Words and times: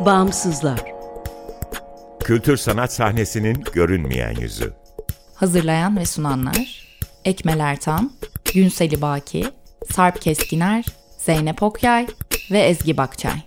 Bağımsızlar. 0.00 0.80
Kültür 2.24 2.56
sanat 2.56 2.92
sahnesinin 2.92 3.64
görünmeyen 3.72 4.34
yüzü. 4.40 4.72
Hazırlayan 5.34 5.96
ve 5.96 6.06
sunanlar 6.06 6.86
Ekmel 7.24 7.60
Ertan, 7.60 8.12
Günseli 8.54 9.02
Baki, 9.02 9.44
Sarp 9.92 10.22
Keskiner, 10.22 10.84
Zeynep 11.18 11.62
Okyay 11.62 12.06
ve 12.50 12.58
Ezgi 12.58 12.96
Bakçay. 12.96 13.42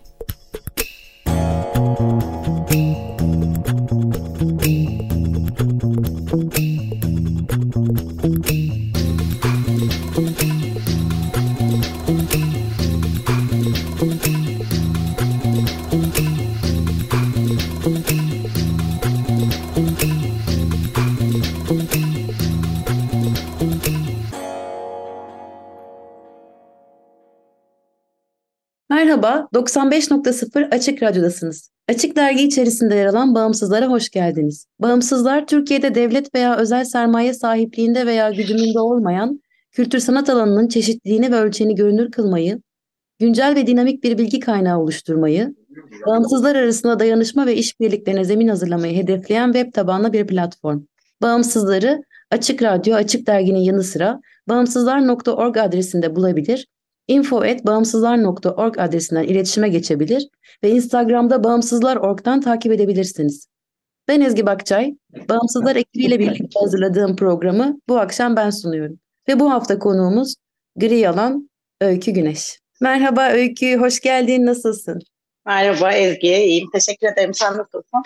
Merhaba, 28.91 29.47
95.0 29.53 30.69
Açık 30.71 31.03
Radyo'dasınız. 31.03 31.71
Açık 31.89 32.15
Dergi 32.15 32.43
içerisinde 32.43 32.95
yer 32.95 33.05
alan 33.05 33.35
Bağımsızlara 33.35 33.87
hoş 33.87 34.09
geldiniz. 34.09 34.65
Bağımsızlar, 34.79 35.47
Türkiye'de 35.47 35.95
devlet 35.95 36.35
veya 36.35 36.57
özel 36.57 36.85
sermaye 36.85 37.33
sahipliğinde 37.33 38.05
veya 38.05 38.29
güdümünde 38.29 38.79
olmayan, 38.79 39.41
kültür 39.71 39.99
sanat 39.99 40.29
alanının 40.29 40.67
çeşitliliğini 40.67 41.31
ve 41.31 41.35
ölçeğini 41.35 41.75
görünür 41.75 42.11
kılmayı, 42.11 42.61
güncel 43.19 43.55
ve 43.55 43.67
dinamik 43.67 44.03
bir 44.03 44.17
bilgi 44.17 44.39
kaynağı 44.39 44.79
oluşturmayı, 44.79 45.55
bağımsızlar 46.05 46.55
arasında 46.55 46.99
dayanışma 46.99 47.45
ve 47.45 47.55
işbirliklerine 47.55 48.23
zemin 48.23 48.47
hazırlamayı 48.47 48.95
hedefleyen 48.95 49.53
web 49.53 49.73
tabanlı 49.73 50.13
bir 50.13 50.27
platform. 50.27 50.81
Bağımsızları 51.21 52.03
Açık 52.31 52.63
Radyo, 52.63 52.95
Açık 52.95 53.27
Dergi'nin 53.27 53.59
yanı 53.59 53.83
sıra 53.83 54.19
bağımsızlar.org 54.47 55.57
adresinde 55.57 56.15
bulabilir 56.15 56.67
info.bağımsızlar.org 57.09 58.79
adresinden 58.79 59.23
iletişime 59.23 59.69
geçebilir 59.69 60.27
ve 60.63 60.69
Instagram'da 60.69 61.43
bağımsızlar.org'dan 61.43 62.41
takip 62.41 62.71
edebilirsiniz. 62.71 63.47
Ben 64.07 64.21
Ezgi 64.21 64.45
Bakçay, 64.45 64.95
Bağımsızlar 65.29 65.75
ekibiyle 65.75 66.19
birlikte 66.19 66.59
hazırladığım 66.59 67.15
programı 67.15 67.79
bu 67.87 67.99
akşam 67.99 68.35
ben 68.35 68.49
sunuyorum. 68.49 68.99
Ve 69.27 69.39
bu 69.39 69.51
hafta 69.51 69.79
konuğumuz 69.79 70.35
Gri 70.75 70.97
Yalan 70.97 71.49
Öykü 71.81 72.11
Güneş. 72.11 72.59
Merhaba 72.81 73.29
Öykü, 73.29 73.77
hoş 73.77 73.99
geldin, 73.99 74.45
nasılsın? 74.45 74.99
Merhaba 75.45 75.91
Ezgi, 75.91 76.27
iyiyim. 76.27 76.69
Teşekkür 76.73 77.07
ederim. 77.07 77.33
Sen 77.33 77.57
nasılsın? 77.57 78.03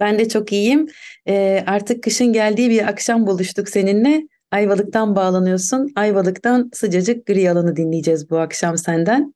Ben 0.00 0.18
de 0.18 0.28
çok 0.28 0.52
iyiyim. 0.52 0.88
Ee, 1.28 1.64
artık 1.66 2.02
kışın 2.02 2.32
geldiği 2.32 2.70
bir 2.70 2.88
akşam 2.88 3.26
buluştuk 3.26 3.68
seninle. 3.68 4.22
Ayvalık'tan 4.52 5.16
bağlanıyorsun. 5.16 5.92
Ayvalık'tan 5.96 6.70
sıcacık 6.72 7.26
gri 7.26 7.40
yalanı 7.40 7.76
dinleyeceğiz 7.76 8.30
bu 8.30 8.38
akşam 8.38 8.78
senden. 8.78 9.34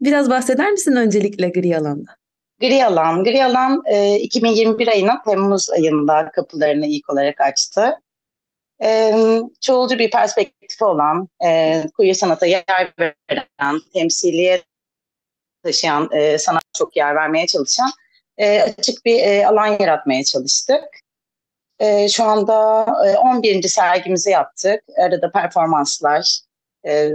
Biraz 0.00 0.30
bahseder 0.30 0.70
misin 0.70 0.96
öncelikle 0.96 1.48
gri 1.48 1.68
yalandan? 1.68 2.20
Gri 2.60 2.74
Yalan, 2.74 3.24
Gri 3.24 3.36
Yalan 3.36 3.82
e, 3.86 4.16
2021 4.18 4.88
ayının 4.88 5.22
Temmuz 5.24 5.70
ayında 5.70 6.30
kapılarını 6.30 6.86
ilk 6.86 7.10
olarak 7.10 7.40
açtı. 7.40 8.00
E, 8.82 9.12
çoğulcu 9.60 9.98
bir 9.98 10.10
perspektifi 10.10 10.84
olan, 10.84 11.28
e, 11.44 11.82
queer 11.96 12.14
sanata 12.14 12.46
yer 12.46 12.64
veren, 12.98 13.80
temsiliye 13.92 14.62
taşıyan, 15.62 16.08
e, 16.12 16.38
sanat 16.38 16.62
çok 16.78 16.96
yer 16.96 17.14
vermeye 17.14 17.46
çalışan 17.46 17.90
e, 18.38 18.60
açık 18.60 19.04
bir 19.04 19.18
e, 19.22 19.46
alan 19.46 19.66
yaratmaya 19.66 20.24
çalıştık. 20.24 20.84
E, 21.80 22.08
şu 22.08 22.24
anda 22.24 22.86
e, 23.06 23.18
11. 23.18 23.62
sergimizi 23.62 24.30
yaptık. 24.30 24.84
Arada 24.98 25.32
performanslar, 25.32 26.40
e, 26.86 27.10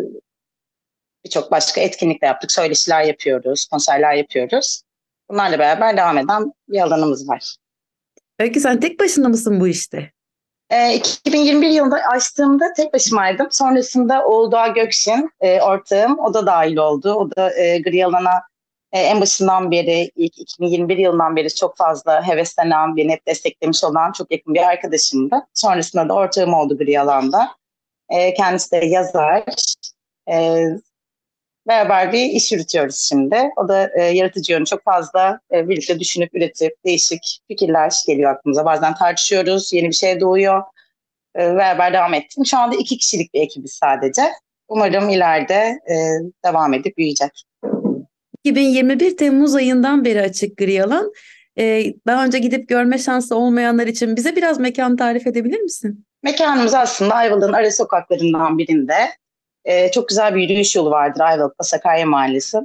birçok 1.25 1.51
başka 1.51 1.81
etkinlik 1.81 2.22
de 2.22 2.25
yaptık. 2.25 2.51
Söyleşiler 2.51 3.03
yapıyoruz, 3.03 3.66
konserler 3.66 4.13
yapıyoruz. 4.13 4.81
Bunlarla 5.29 5.59
beraber 5.59 5.97
devam 5.97 6.17
eden 6.17 6.53
bir 6.69 6.79
alanımız 6.79 7.29
var. 7.29 7.56
Öykü 8.40 8.59
sen 8.59 8.79
tek 8.79 9.00
başına 9.00 9.29
mısın 9.29 9.59
bu 9.59 9.67
işte? 9.67 10.12
E, 10.69 10.95
2021 10.95 11.69
yılında 11.69 11.95
açtığımda 11.95 12.73
tek 12.73 12.94
başımaydım. 12.94 13.47
Sonrasında 13.51 14.25
Oğul 14.25 14.51
Doğa 14.51 14.67
Gökşin, 14.67 15.29
e, 15.41 15.61
ortağım, 15.61 16.19
o 16.19 16.34
da 16.34 16.45
dahil 16.45 16.78
oldu. 16.78 17.13
O 17.13 17.31
da 17.35 17.53
e, 17.59 17.79
gri 17.79 18.06
alana 18.06 18.41
e, 18.95 19.00
en 19.00 19.22
başından 19.22 19.72
beri, 19.72 20.11
ilk 20.16 20.39
2021 20.39 20.97
yılından 20.97 21.35
beri 21.35 21.56
çok 21.56 21.78
fazla 21.78 22.28
heveslenen, 22.28 22.97
beni 22.97 23.11
hep 23.11 23.28
desteklemiş 23.28 23.83
olan 23.83 24.11
çok 24.11 24.31
yakın 24.31 24.53
bir 24.53 24.67
arkadaşımdı. 24.67 25.35
Sonrasında 25.53 26.09
da 26.09 26.13
ortağım 26.13 26.53
oldu 26.53 26.78
gri 26.78 27.00
alanda. 27.00 27.50
E, 28.09 28.34
kendisi 28.34 28.72
de 28.72 28.85
yazar. 28.85 29.44
E, 30.31 30.66
beraber 31.67 32.13
bir 32.13 32.25
iş 32.25 32.51
yürütüyoruz 32.51 32.97
şimdi. 32.97 33.50
O 33.57 33.67
da 33.67 33.89
e, 34.00 34.01
yaratıcı 34.03 34.53
yönü 34.53 34.66
çok 34.66 34.84
fazla 34.84 35.39
e, 35.51 35.69
birlikte 35.69 36.00
düşünüp 36.00 36.35
üretip 36.35 36.73
değişik 36.85 37.39
fikirler 37.47 37.94
geliyor 38.07 38.31
aklımıza. 38.31 38.66
Bazen 38.66 38.95
tartışıyoruz, 38.95 39.73
yeni 39.73 39.88
bir 39.88 39.95
şey 39.95 40.19
doğuyor. 40.19 40.63
Beraber 41.35 41.94
devam 41.94 42.13
ettim. 42.13 42.45
Şu 42.45 42.57
anda 42.57 42.75
iki 42.75 42.97
kişilik 42.97 43.34
bir 43.34 43.41
ekibiz 43.41 43.73
sadece. 43.73 44.22
Umarım 44.67 45.09
ileride 45.09 45.79
devam 46.45 46.73
edip 46.73 46.97
büyüyecek. 46.97 47.45
2021 48.45 49.17
Temmuz 49.17 49.56
ayından 49.56 50.06
beri 50.06 50.22
açık 50.22 50.57
gri 50.57 50.83
alan. 50.83 51.13
Ee, 51.57 51.94
daha 52.07 52.25
önce 52.25 52.39
gidip 52.39 52.69
görme 52.69 52.97
şansı 52.97 53.35
olmayanlar 53.35 53.88
için 53.88 54.16
bize 54.16 54.35
biraz 54.35 54.59
mekan 54.59 54.97
tarif 54.97 55.28
edebilir 55.28 55.59
misin? 55.59 56.06
Mekanımız 56.23 56.73
aslında 56.73 57.16
Ayvalık'ın 57.16 57.53
ara 57.53 57.72
sokaklarından 57.72 58.57
birinde. 58.57 58.95
Ee, 59.66 59.91
çok 59.91 60.09
güzel 60.09 60.35
bir 60.35 60.41
yürüyüş 60.41 60.75
yolu 60.75 60.91
vardır 60.91 61.22
Ayvalık'ta 61.22 61.63
Sakarya 61.63 62.05
Mahallesi 62.05 62.57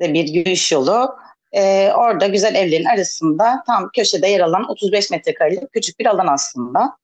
de 0.00 0.14
bir 0.14 0.28
yürüyüş 0.28 0.72
yolu. 0.72 1.16
Ee, 1.52 1.92
orada 1.96 2.26
güzel 2.26 2.54
evlerin 2.54 2.84
arasında 2.84 3.64
tam 3.66 3.90
köşede 3.96 4.28
yer 4.28 4.40
alan 4.40 4.70
35 4.70 5.10
metrekarelik 5.10 5.72
küçük 5.72 5.98
bir 5.98 6.06
alan 6.06 6.26
aslında. 6.26 6.96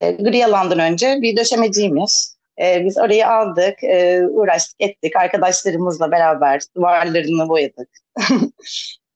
Ee, 0.00 0.10
gri 0.10 0.46
alandan 0.46 0.78
önce 0.78 1.18
bir 1.22 1.36
döşemeciymiş. 1.36 2.12
Ee, 2.60 2.84
biz 2.84 2.98
orayı 2.98 3.28
aldık, 3.28 3.84
e, 3.84 4.26
uğraştık, 4.30 4.76
ettik. 4.80 5.16
Arkadaşlarımızla 5.16 6.10
beraber 6.10 6.62
duvarlarını 6.76 7.48
boyadık. 7.48 7.88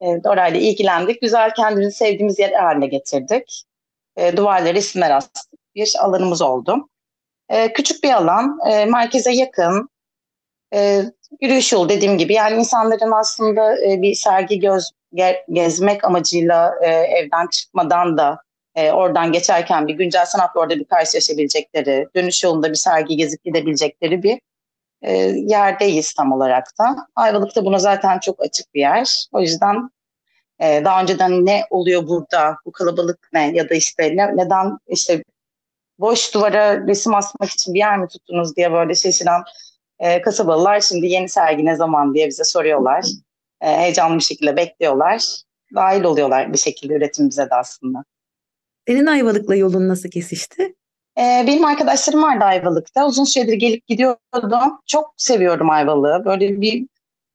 evet, 0.00 0.26
orayla 0.26 0.60
ilgilendik. 0.60 1.22
Güzel 1.22 1.54
kendimizi 1.54 1.92
sevdiğimiz 1.92 2.38
yer 2.38 2.52
haline 2.52 2.86
getirdik. 2.86 3.64
E, 4.16 4.36
duvarlara 4.36 4.78
isimler 4.78 5.10
astık. 5.10 5.44
Bir 5.74 5.94
alanımız 6.00 6.42
oldu. 6.42 6.88
E, 7.48 7.72
küçük 7.72 8.04
bir 8.04 8.12
alan, 8.12 8.58
merkeze 8.66 9.32
yakın. 9.32 9.88
Yürüyüş 11.40 11.72
yolu 11.72 11.88
dediğim 11.88 12.18
gibi. 12.18 12.34
Yani 12.34 12.56
insanların 12.56 13.12
aslında 13.12 13.76
bir 14.02 14.14
sergi 14.14 14.60
göz, 14.60 14.90
ge, 15.14 15.44
gezmek 15.52 16.04
amacıyla 16.04 16.74
evden 16.84 17.46
çıkmadan 17.46 18.18
da 18.18 18.43
e, 18.74 18.90
oradan 18.92 19.32
geçerken 19.32 19.88
bir 19.88 19.94
güncel 19.94 20.26
sanatla 20.26 20.60
orada 20.60 20.76
bir 20.76 20.84
karşılaşabilecekleri, 20.84 22.08
dönüş 22.16 22.44
yolunda 22.44 22.70
bir 22.70 22.74
sergi 22.74 23.16
gezip 23.16 23.44
gidebilecekleri 23.44 24.22
bir 24.22 24.40
e, 25.02 25.12
yerdeyiz 25.36 26.14
tam 26.14 26.32
olarak 26.32 26.78
da. 26.80 26.96
Ayvalık 27.16 27.56
da 27.56 27.64
buna 27.64 27.78
zaten 27.78 28.18
çok 28.18 28.42
açık 28.42 28.74
bir 28.74 28.80
yer. 28.80 29.26
O 29.32 29.40
yüzden 29.40 29.90
e, 30.60 30.84
daha 30.84 31.02
önceden 31.02 31.46
ne 31.46 31.64
oluyor 31.70 32.08
burada, 32.08 32.56
bu 32.66 32.72
kalabalık 32.72 33.28
ne 33.32 33.52
ya 33.54 33.68
da 33.68 33.74
işte 33.74 34.16
ne, 34.16 34.36
neden 34.36 34.78
işte 34.88 35.24
boş 35.98 36.34
duvara 36.34 36.86
resim 36.86 37.14
asmak 37.14 37.50
için 37.50 37.74
bir 37.74 37.78
yer 37.78 37.98
mi 37.98 38.08
tuttunuz 38.08 38.56
diye 38.56 38.72
böyle 38.72 38.94
şaşıran 38.94 39.44
e, 39.98 40.22
kasabalılar 40.22 40.80
şimdi 40.80 41.06
yeni 41.06 41.28
sergi 41.28 41.64
ne 41.64 41.76
zaman 41.76 42.14
diye 42.14 42.28
bize 42.28 42.44
soruyorlar. 42.44 43.04
E, 43.60 43.66
heyecanlı 43.66 44.18
bir 44.18 44.24
şekilde 44.24 44.56
bekliyorlar. 44.56 45.42
Dahil 45.74 46.04
oluyorlar 46.04 46.52
bir 46.52 46.58
şekilde 46.58 46.94
üretimimize 46.94 47.50
de 47.50 47.54
aslında. 47.54 48.04
Senin 48.88 49.06
Ayvalık'la 49.06 49.54
yolun 49.54 49.88
nasıl 49.88 50.10
kesişti? 50.10 50.74
Ee, 51.18 51.44
benim 51.46 51.64
arkadaşlarım 51.64 52.22
vardı 52.22 52.44
Ayvalık'ta. 52.44 53.06
Uzun 53.06 53.24
süredir 53.24 53.52
gelip 53.52 53.86
gidiyordum. 53.86 54.80
Çok 54.86 55.14
seviyorum 55.16 55.70
Ayvalık'ı. 55.70 56.24
Böyle 56.24 56.60
bir 56.60 56.86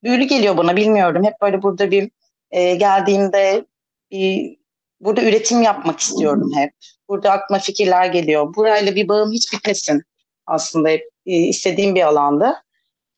büyülü 0.04 0.24
geliyor 0.24 0.58
bana 0.58 0.76
bilmiyorum. 0.76 1.24
Hep 1.24 1.34
böyle 1.42 1.62
burada 1.62 1.92
bir 1.92 2.12
e, 2.52 2.76
geldiğimde 2.76 3.66
bir, 4.12 4.58
burada 5.00 5.24
üretim 5.24 5.62
yapmak 5.62 6.00
istiyorum 6.00 6.52
hep. 6.56 6.74
Burada 7.10 7.32
aklıma 7.32 7.60
fikirler 7.60 8.06
geliyor. 8.06 8.56
Burayla 8.56 8.96
bir 8.96 9.08
bağım 9.08 9.32
hiç 9.32 9.54
bitmesin 9.54 10.04
aslında 10.48 10.90
hep 10.90 11.04
e, 11.26 11.32
istediğim 11.32 11.96
bir 11.96 12.02
alandı. 12.04 12.54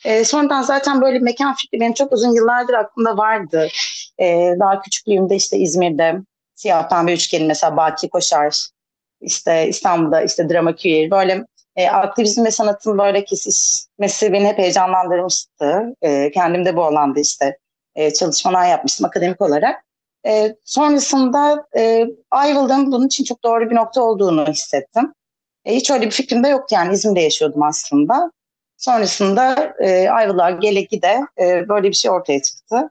E, 0.06 0.24
sonradan 0.24 0.62
zaten 0.62 1.02
böyle 1.02 1.20
mekan 1.20 1.56
fikri 1.56 1.80
benim 1.80 1.94
çok 1.94 2.12
uzun 2.12 2.36
yıllardır 2.36 2.74
aklımda 2.74 3.18
vardı. 3.18 3.68
E, 4.20 4.56
daha 4.60 4.82
küçüklüğümde 4.82 5.36
işte 5.36 5.58
İzmir'de 5.58 6.22
siyah 6.62 6.90
pembe 6.90 7.14
üçgeni 7.14 7.46
mesela 7.46 7.78
Baki 7.78 8.10
Koşar, 8.10 8.68
işte 9.22 9.68
İstanbul'da 9.68 10.22
işte 10.22 10.50
drama 10.50 10.76
queer 10.76 11.12
böyle 11.12 11.46
e, 11.76 11.88
aktivizm 11.90 12.46
ve 12.46 12.52
sanatın 12.52 12.98
böyle 12.98 13.26
kesişmesi 13.26 14.34
beni 14.34 14.48
hep 14.48 14.58
heyecanlandırmıştı. 14.58 15.96
E, 16.02 16.32
kendim 16.32 16.66
de 16.66 16.76
bu 16.76 16.84
alanda 16.84 17.20
işte 17.20 17.58
e, 17.96 18.14
çalışmalar 18.14 18.70
yapmıştım 18.70 19.06
akademik 19.06 19.42
olarak. 19.42 19.84
E, 20.28 20.56
sonrasında 20.64 21.68
e, 21.78 22.08
Ayvalık'ın 22.32 22.92
bunun 22.92 23.08
için 23.08 23.24
çok 23.24 23.44
doğru 23.44 23.70
bir 23.70 23.76
nokta 23.76 24.02
olduğunu 24.02 24.48
hissettim. 24.48 25.14
E, 25.66 25.76
hiç 25.76 25.92
öyle 25.92 26.06
bir 26.06 26.12
fikrim 26.12 26.44
de 26.44 26.48
yoktu 26.48 26.76
yani 26.76 26.94
İzmir'de 26.94 27.22
yaşıyordum 27.22 27.64
aslında. 27.64 28.32
Sonrasında 28.78 29.74
e, 29.80 30.10
Ayvalık'a 30.10 30.52
gele 30.52 30.82
gide 30.82 31.20
e, 31.40 31.70
böyle 31.70 31.90
bir 31.90 31.96
şey 31.96 32.12
ortaya 32.12 32.42
çıktı. 32.42 32.90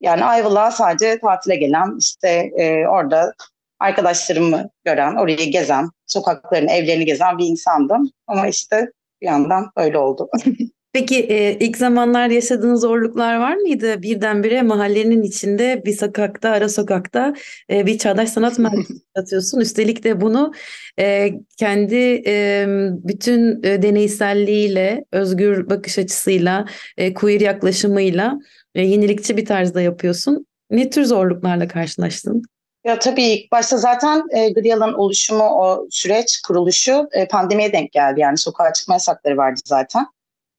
Yani 0.00 0.24
Ayvalık'a 0.24 0.70
sadece 0.70 1.18
tatile 1.20 1.56
gelen, 1.56 1.98
işte 1.98 2.28
e, 2.58 2.86
orada 2.86 3.34
arkadaşlarımı 3.78 4.70
gören, 4.84 5.14
orayı 5.16 5.50
gezen, 5.50 5.90
sokaklarını, 6.06 6.70
evlerini 6.70 7.04
gezen 7.04 7.38
bir 7.38 7.46
insandım. 7.46 8.10
Ama 8.26 8.48
işte 8.48 8.92
bir 9.20 9.26
yandan 9.26 9.70
öyle 9.76 9.98
oldu. 9.98 10.28
Peki 10.94 11.20
e, 11.20 11.58
ilk 11.58 11.76
zamanlar 11.76 12.28
yaşadığınız 12.28 12.80
zorluklar 12.80 13.36
var 13.36 13.56
mıydı? 13.56 14.02
Birdenbire 14.02 14.62
mahallenin 14.62 15.22
içinde 15.22 15.82
bir 15.84 15.96
sokakta, 15.96 16.50
ara 16.50 16.68
sokakta 16.68 17.34
e, 17.70 17.86
bir 17.86 17.98
çağdaş 17.98 18.28
sanat 18.28 18.58
merkezi 18.58 19.00
atıyorsun. 19.14 19.60
Üstelik 19.60 20.04
de 20.04 20.20
bunu 20.20 20.52
e, 20.98 21.30
kendi 21.58 22.22
e, 22.26 22.66
bütün 23.04 23.62
e, 23.62 23.82
deneyselliğiyle, 23.82 25.04
özgür 25.12 25.70
bakış 25.70 25.98
açısıyla, 25.98 26.66
e, 26.96 27.14
queer 27.14 27.40
yaklaşımıyla 27.40 28.38
e, 28.74 28.82
yenilikçi 28.82 29.36
bir 29.36 29.46
tarzda 29.46 29.80
yapıyorsun. 29.80 30.46
Ne 30.70 30.90
tür 30.90 31.04
zorluklarla 31.04 31.68
karşılaştın? 31.68 32.42
Ya 32.84 32.98
tabii 32.98 33.24
ilk 33.24 33.52
başta 33.52 33.76
zaten 33.76 34.22
e, 34.30 34.52
Griyal'ın 34.52 34.92
oluşumu, 34.92 35.44
o 35.44 35.86
süreç, 35.90 36.40
kuruluşu 36.46 37.08
e, 37.12 37.28
pandemiye 37.28 37.72
denk 37.72 37.92
geldi. 37.92 38.20
Yani 38.20 38.38
sokağa 38.38 38.72
çıkma 38.72 38.94
yasakları 38.94 39.36
vardı 39.36 39.60
zaten. 39.64 40.06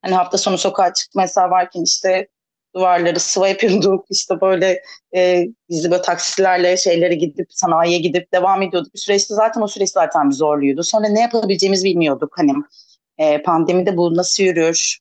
Hani 0.06 0.16
hafta 0.16 0.38
sonu 0.38 0.57
sokağa 0.57 0.94
çıkma 0.94 1.22
yasağı 1.22 1.50
varken 1.50 1.84
işte 1.84 2.28
duvarları 2.75 3.19
sıva 3.19 3.48
yapıyorduk. 3.48 4.06
İşte 4.10 4.42
böyle 4.42 4.81
e, 5.16 5.46
gizli 5.69 5.92
böyle 5.92 6.02
taksilerle 6.02 6.78
şeylere 6.78 7.16
gidip 7.16 7.48
sanayiye 7.50 8.00
gidip 8.00 8.34
devam 8.34 8.62
ediyorduk. 8.62 8.94
Bir 8.94 9.00
süreçte 9.00 9.34
zaten 9.36 9.62
o 9.62 9.68
süreç 9.68 9.90
zaten 9.90 10.30
bir 10.30 10.36
zorluydu. 10.36 10.84
Sonra 10.84 11.07
ne 11.07 11.22
yapabileceğimizi 11.22 11.86
bilmiyorduk. 11.86 12.34
Hani 12.38 12.54
e, 13.18 13.42
pandemide 13.42 13.98
bu 13.98 14.16
nasıl 14.16 14.44
yürür, 14.44 15.00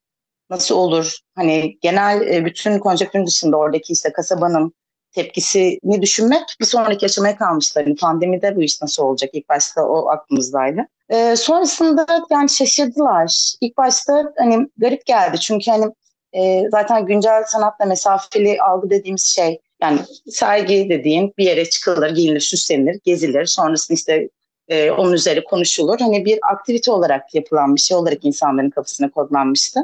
nasıl 0.51 0.75
olur? 0.75 1.19
Hani 1.35 1.79
genel 1.81 2.21
e, 2.35 2.45
bütün 2.45 2.79
konjektürün 2.79 3.27
dışında 3.27 3.57
oradaki 3.57 3.93
işte 3.93 4.13
kasabanın 4.13 4.75
tepkisini 5.15 6.03
düşünmek 6.03 6.43
bir 6.61 6.65
sonraki 6.65 7.07
aşamaya 7.07 7.37
kalmıştı. 7.37 7.81
Hani 7.81 7.97
pandemide 7.97 8.57
bu 8.57 8.63
iş 8.63 8.83
nasıl 8.83 9.03
olacak? 9.03 9.31
İlk 9.33 9.49
başta 9.49 9.83
o 9.83 10.09
aklımızdaydı. 10.09 10.81
Ee, 11.11 11.37
sonrasında 11.37 12.07
yani 12.31 12.49
şaşırdılar. 12.51 13.55
İlk 13.61 13.77
başta 13.77 14.33
hani 14.39 14.69
garip 14.77 15.07
geldi 15.07 15.41
çünkü 15.41 15.71
hani 15.71 15.85
e, 16.33 16.71
zaten 16.71 17.07
güncel 17.07 17.45
sanatla 17.47 17.85
mesafeli 17.85 18.63
algı 18.63 18.91
dediğimiz 18.91 19.25
şey 19.25 19.61
yani 19.83 19.99
sergi 20.29 20.87
dediğin 20.91 21.35
bir 21.39 21.45
yere 21.45 21.71
çıkılır, 21.71 22.11
giyilir, 22.11 22.41
süslenir, 22.41 23.01
gezilir. 23.05 23.47
Sonrasında 23.47 23.95
işte 23.95 24.29
e, 24.69 24.91
onun 24.91 25.13
üzeri 25.13 25.45
konuşulur. 25.45 25.99
Hani 25.99 26.25
bir 26.25 26.39
aktivite 26.53 26.91
olarak 26.91 27.35
yapılan 27.35 27.75
bir 27.75 27.81
şey 27.81 27.97
olarak 27.97 28.25
insanların 28.25 28.71
kafasına 28.71 29.11
kodlanmıştı. 29.11 29.81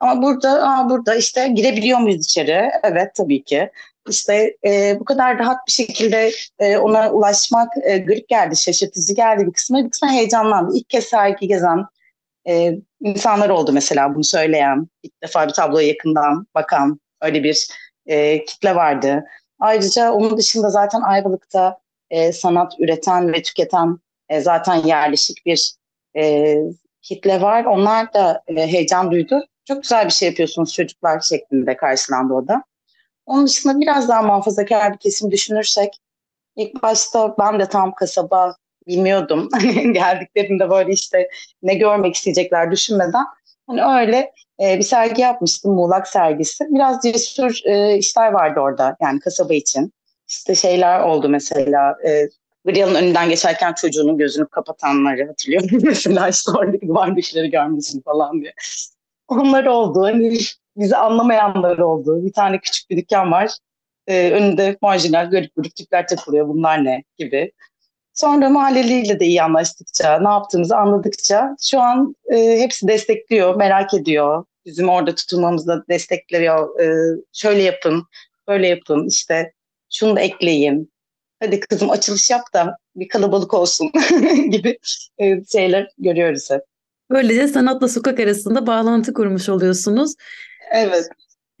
Ama 0.00 0.22
burada, 0.22 0.68
aa, 0.68 0.90
burada 0.90 1.14
işte 1.14 1.48
girebiliyor 1.48 1.98
muyuz 1.98 2.24
içeri? 2.24 2.70
Evet 2.82 3.14
tabii 3.14 3.42
ki 3.42 3.70
işte 4.10 4.56
e, 4.66 4.96
bu 5.00 5.04
kadar 5.04 5.38
rahat 5.38 5.66
bir 5.66 5.72
şekilde 5.72 6.30
e, 6.58 6.76
ona 6.76 7.10
ulaşmak 7.10 7.72
e, 7.84 7.98
garip 7.98 8.28
geldi, 8.28 8.56
şaşırtıcı 8.56 9.14
geldi 9.14 9.46
bir 9.46 9.52
kısmı. 9.52 9.84
Bir 9.84 9.90
kısmı 9.90 10.08
heyecanlandı. 10.08 10.76
İlk 10.76 10.88
kez 10.88 11.04
sergi 11.04 11.48
gezen 11.48 11.84
e, 12.48 12.72
insanlar 13.00 13.48
oldu 13.48 13.72
mesela 13.72 14.14
bunu 14.14 14.24
söyleyen, 14.24 14.88
ilk 15.02 15.22
defa 15.22 15.48
bir 15.48 15.52
tabloya 15.52 15.86
yakından 15.86 16.46
bakan 16.54 17.00
öyle 17.22 17.44
bir 17.44 17.68
e, 18.06 18.44
kitle 18.44 18.74
vardı. 18.74 19.24
Ayrıca 19.58 20.12
onun 20.12 20.36
dışında 20.36 20.70
zaten 20.70 21.00
Ayvalık'ta 21.00 21.78
e, 22.10 22.32
sanat 22.32 22.72
üreten 22.78 23.32
ve 23.32 23.42
tüketen 23.42 23.98
e, 24.28 24.40
zaten 24.40 24.74
yerleşik 24.74 25.46
bir 25.46 25.74
e, 26.16 26.56
kitle 27.02 27.40
var. 27.40 27.64
Onlar 27.64 28.12
da 28.14 28.42
e, 28.48 28.54
heyecan 28.54 29.10
duydu. 29.10 29.40
Çok 29.64 29.82
güzel 29.82 30.04
bir 30.04 30.10
şey 30.10 30.28
yapıyorsunuz 30.28 30.72
çocuklar 30.72 31.20
şeklinde 31.20 31.76
karşılandı 31.76 32.34
o 32.34 32.48
da. 32.48 32.62
Onun 33.30 33.46
dışında 33.46 33.80
biraz 33.80 34.08
daha 34.08 34.22
muhafazakar 34.22 34.92
bir 34.92 34.98
kesim 34.98 35.30
düşünürsek 35.30 36.00
ilk 36.56 36.82
başta 36.82 37.34
ben 37.38 37.60
de 37.60 37.68
tam 37.68 37.94
kasaba 37.94 38.56
bilmiyordum. 38.86 39.48
Geldiklerinde 39.92 40.70
böyle 40.70 40.92
işte 40.92 41.28
ne 41.62 41.74
görmek 41.74 42.14
isteyecekler 42.14 42.70
düşünmeden 42.70 43.24
hani 43.66 43.84
öyle 43.84 44.32
e, 44.62 44.78
bir 44.78 44.82
sergi 44.82 45.22
yapmıştım 45.22 45.74
Muğlak 45.74 46.08
sergisi. 46.08 46.64
Biraz 46.70 47.02
cesur 47.02 47.60
e, 47.64 47.98
işler 47.98 48.32
vardı 48.32 48.60
orada 48.60 48.96
yani 49.00 49.20
kasaba 49.20 49.54
için. 49.54 49.92
İşte 50.28 50.54
şeyler 50.54 51.00
oldu 51.00 51.28
mesela 51.28 51.96
e, 52.06 52.28
Griyal'ın 52.64 52.94
önünden 52.94 53.28
geçerken 53.28 53.72
çocuğunun 53.72 54.18
gözünü 54.18 54.48
kapatanları 54.48 55.26
hatırlıyor 55.26 55.62
musun? 55.62 55.80
mesela 55.84 56.28
işte 56.28 56.50
oradaki 56.50 56.88
duvardakileri 56.88 57.50
görmesin 57.50 58.00
falan 58.00 58.40
diye. 58.40 58.52
Onlar 59.28 59.66
oldu. 59.66 60.02
Hani 60.02 60.38
bizi 60.80 60.96
anlamayanlar 60.96 61.78
oldu. 61.78 62.24
Bir 62.26 62.32
tane 62.32 62.58
küçük 62.60 62.90
bir 62.90 62.96
dükkan 62.96 63.32
var. 63.32 63.50
Ee, 64.06 64.30
önünde 64.30 64.76
marjinal 64.82 65.30
garip 65.30 65.56
grup 65.56 65.76
tipler 65.76 66.08
takılıyor. 66.08 66.48
Bunlar 66.48 66.84
ne 66.84 67.04
gibi. 67.18 67.52
Sonra 68.14 68.48
mahalleliyle 68.48 69.20
de 69.20 69.24
iyi 69.26 69.42
anlaştıkça, 69.42 70.18
ne 70.18 70.28
yaptığımızı 70.28 70.76
anladıkça 70.76 71.56
şu 71.62 71.80
an 71.80 72.16
e, 72.32 72.60
hepsi 72.60 72.88
destekliyor, 72.88 73.56
merak 73.56 73.94
ediyor. 73.94 74.44
Bizim 74.66 74.88
orada 74.88 75.14
tutulmamızda 75.14 75.84
destekliyor. 75.88 76.80
E, 76.80 77.16
şöyle 77.32 77.62
yapın, 77.62 78.04
böyle 78.48 78.66
yapın, 78.68 79.08
işte 79.08 79.52
şunu 79.90 80.16
da 80.16 80.20
ekleyin. 80.20 80.92
Hadi 81.40 81.60
kızım 81.60 81.90
açılış 81.90 82.30
yap 82.30 82.42
da 82.54 82.76
bir 82.96 83.08
kalabalık 83.08 83.54
olsun 83.54 83.90
gibi 84.50 84.78
e, 85.18 85.44
şeyler 85.44 85.88
görüyoruz 85.98 86.50
hep. 86.50 86.60
Böylece 87.10 87.48
sanatla 87.48 87.88
sokak 87.88 88.20
arasında 88.20 88.66
bağlantı 88.66 89.14
kurmuş 89.14 89.48
oluyorsunuz. 89.48 90.14
Evet. 90.70 91.08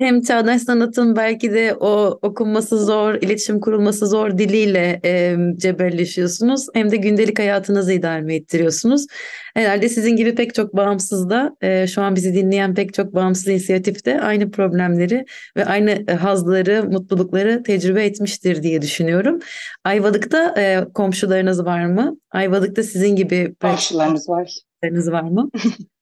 Hem 0.00 0.22
çağdaş 0.22 0.62
sanatın 0.62 1.16
belki 1.16 1.52
de 1.52 1.74
o 1.74 2.18
okunması 2.22 2.84
zor, 2.84 3.14
iletişim 3.14 3.60
kurulması 3.60 4.06
zor 4.06 4.38
diliyle 4.38 5.00
e, 5.04 5.36
cebelleşiyorsunuz. 5.56 6.66
Hem 6.74 6.90
de 6.90 6.96
gündelik 6.96 7.38
hayatınızı 7.38 7.92
idame 7.92 8.34
ettiriyorsunuz. 8.34 9.06
Herhalde 9.54 9.88
sizin 9.88 10.16
gibi 10.16 10.34
pek 10.34 10.54
çok 10.54 10.76
bağımsız 10.76 11.30
da 11.30 11.56
e, 11.60 11.86
şu 11.86 12.02
an 12.02 12.16
bizi 12.16 12.34
dinleyen 12.34 12.74
pek 12.74 12.94
çok 12.94 13.14
bağımsız 13.14 13.48
inisiyatif 13.48 14.04
de 14.04 14.20
aynı 14.20 14.50
problemleri 14.50 15.24
ve 15.56 15.64
aynı 15.64 16.06
hazları, 16.16 16.84
mutlulukları 16.84 17.62
tecrübe 17.62 18.04
etmiştir 18.04 18.62
diye 18.62 18.82
düşünüyorum. 18.82 19.38
Ayvalık'ta 19.84 20.54
e, 20.58 20.84
komşularınız 20.94 21.64
var 21.64 21.86
mı? 21.86 22.16
Ayvalık'ta 22.30 22.82
sizin 22.82 23.16
gibi 23.16 23.54
komşularımız 23.60 24.28
var. 24.28 24.54
var 24.82 25.22
mı? 25.22 25.50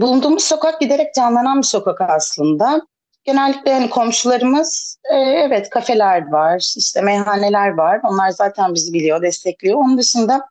bulunduğumuz 0.00 0.44
sokak 0.44 0.80
giderek 0.80 1.14
canlanan 1.14 1.58
bir 1.58 1.66
sokak 1.66 2.00
aslında. 2.00 2.82
Genellikle 3.24 3.72
hani 3.72 3.90
komşularımız 3.90 4.98
e, 5.12 5.16
evet 5.16 5.70
kafeler 5.70 6.30
var, 6.30 6.74
işte 6.76 7.00
meyhaneler 7.00 7.68
var. 7.68 8.00
Onlar 8.04 8.30
zaten 8.30 8.74
bizi 8.74 8.92
biliyor, 8.92 9.22
destekliyor. 9.22 9.78
Onun 9.78 9.98
dışında 9.98 10.48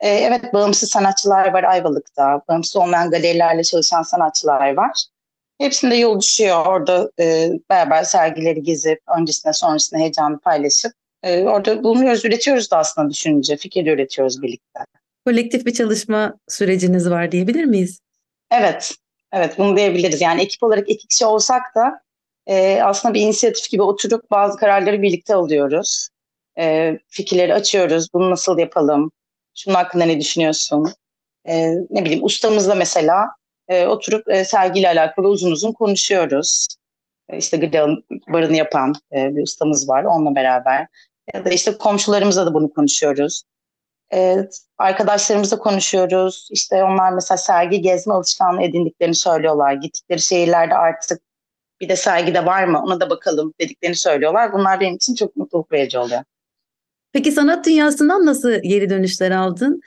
e, 0.00 0.08
evet 0.08 0.54
bağımsız 0.54 0.90
sanatçılar 0.90 1.52
var 1.52 1.64
Ayvalık'ta. 1.64 2.42
Bağımsız 2.48 2.76
olmayan 2.76 3.10
galerilerle 3.10 3.62
çalışan 3.62 4.02
sanatçılar 4.02 4.76
var. 4.76 5.04
Hepsinde 5.58 5.94
yol 5.94 6.20
düşüyor. 6.20 6.66
Orada 6.66 7.10
e, 7.20 7.50
beraber 7.70 8.04
sergileri 8.04 8.62
gezip 8.62 9.00
öncesinde 9.18 9.52
sonrasında 9.52 10.00
heyecanı 10.00 10.38
paylaşıp 10.38 10.92
e, 11.22 11.42
orada 11.42 11.84
bulunuyoruz, 11.84 12.24
üretiyoruz 12.24 12.70
da 12.70 12.78
aslında 12.78 13.10
düşününce. 13.10 13.56
Fikir 13.56 13.86
üretiyoruz 13.86 14.42
birlikte. 14.42 14.80
Kolektif 15.26 15.66
bir 15.66 15.72
çalışma 15.72 16.34
süreciniz 16.48 17.10
var 17.10 17.32
diyebilir 17.32 17.64
miyiz? 17.64 18.00
Evet, 18.50 18.94
evet 19.32 19.58
bunu 19.58 19.76
diyebiliriz. 19.76 20.20
Yani 20.20 20.42
ekip 20.42 20.62
olarak 20.62 20.90
iki 20.90 21.08
kişi 21.08 21.26
olsak 21.26 21.62
da 21.76 22.00
e, 22.46 22.82
aslında 22.82 23.14
bir 23.14 23.20
inisiyatif 23.20 23.70
gibi 23.70 23.82
oturup 23.82 24.30
bazı 24.30 24.58
kararları 24.58 25.02
birlikte 25.02 25.34
alıyoruz. 25.34 26.08
E, 26.58 26.98
fikirleri 27.08 27.54
açıyoruz. 27.54 28.08
Bunu 28.14 28.30
nasıl 28.30 28.58
yapalım? 28.58 29.10
Şunun 29.54 29.74
hakkında 29.74 30.04
ne 30.04 30.20
düşünüyorsun? 30.20 30.92
E, 31.48 31.70
ne 31.90 32.04
bileyim 32.04 32.24
ustamızla 32.24 32.74
mesela 32.74 33.28
e, 33.68 33.86
oturup 33.86 34.28
e, 34.30 34.44
sergiyle 34.44 34.88
alakalı 34.88 35.28
uzun 35.28 35.50
uzun 35.50 35.72
konuşuyoruz. 35.72 36.66
E, 37.28 37.38
işte 37.38 37.56
gıda 37.56 37.88
barını 38.28 38.56
yapan 38.56 38.94
e, 39.12 39.36
bir 39.36 39.42
ustamız 39.42 39.88
var 39.88 40.04
onunla 40.04 40.34
beraber. 40.34 40.86
Ya 41.34 41.44
da 41.44 41.50
işte 41.50 41.78
komşularımızla 41.78 42.46
da 42.46 42.54
bunu 42.54 42.70
konuşuyoruz. 42.70 43.42
Evet, 44.10 44.60
arkadaşlarımızla 44.78 45.58
konuşuyoruz. 45.58 46.48
İşte 46.50 46.84
onlar 46.84 47.12
mesela 47.12 47.38
sergi 47.38 47.80
gezme 47.80 48.14
alışkanlığı 48.14 48.62
edindiklerini 48.62 49.14
söylüyorlar. 49.14 49.72
Gittikleri 49.72 50.20
şehirlerde 50.20 50.74
artık 50.74 51.20
bir 51.80 51.88
de 51.88 51.96
sergide 51.96 52.46
var 52.46 52.64
mı 52.64 52.82
ona 52.82 53.00
da 53.00 53.10
bakalım 53.10 53.54
dediklerini 53.60 53.96
söylüyorlar. 53.96 54.52
Bunlar 54.52 54.80
benim 54.80 54.94
için 54.94 55.14
çok 55.14 55.36
mutluluk 55.36 55.72
verici 55.72 55.98
oluyor. 55.98 56.22
Peki 57.12 57.32
sanat 57.32 57.66
dünyasından 57.66 58.26
nasıl 58.26 58.50
geri 58.62 58.90
dönüşler 58.90 59.30
aldın? 59.30 59.80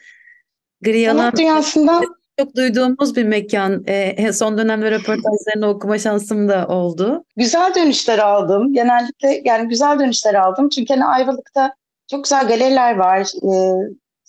Gri 0.82 1.06
sanat 1.06 1.38
dünyasından 1.38 2.04
çok 2.40 2.56
duyduğumuz 2.56 3.16
bir 3.16 3.24
mekan. 3.24 3.84
E, 3.88 4.34
son 4.34 4.58
dönemde 4.58 4.92
röportajlarını 4.92 5.70
okuma 5.70 5.98
şansım 5.98 6.50
da 6.50 6.68
oldu. 6.68 7.24
Güzel 7.36 7.75
dönüşler 7.75 8.20
aldım. 8.20 8.74
Genellikle 8.74 9.42
yani 9.46 9.70
güzel 9.70 10.00
dönüşler 10.00 10.34
aldım. 10.34 10.70
Çünkü 10.70 10.94
hani 10.94 11.06
Ayvalık'ta 11.06 11.75
çok 12.12 12.24
güzel 12.24 12.48
galeriler 12.48 12.96
var. 12.96 13.22
E, 13.22 13.51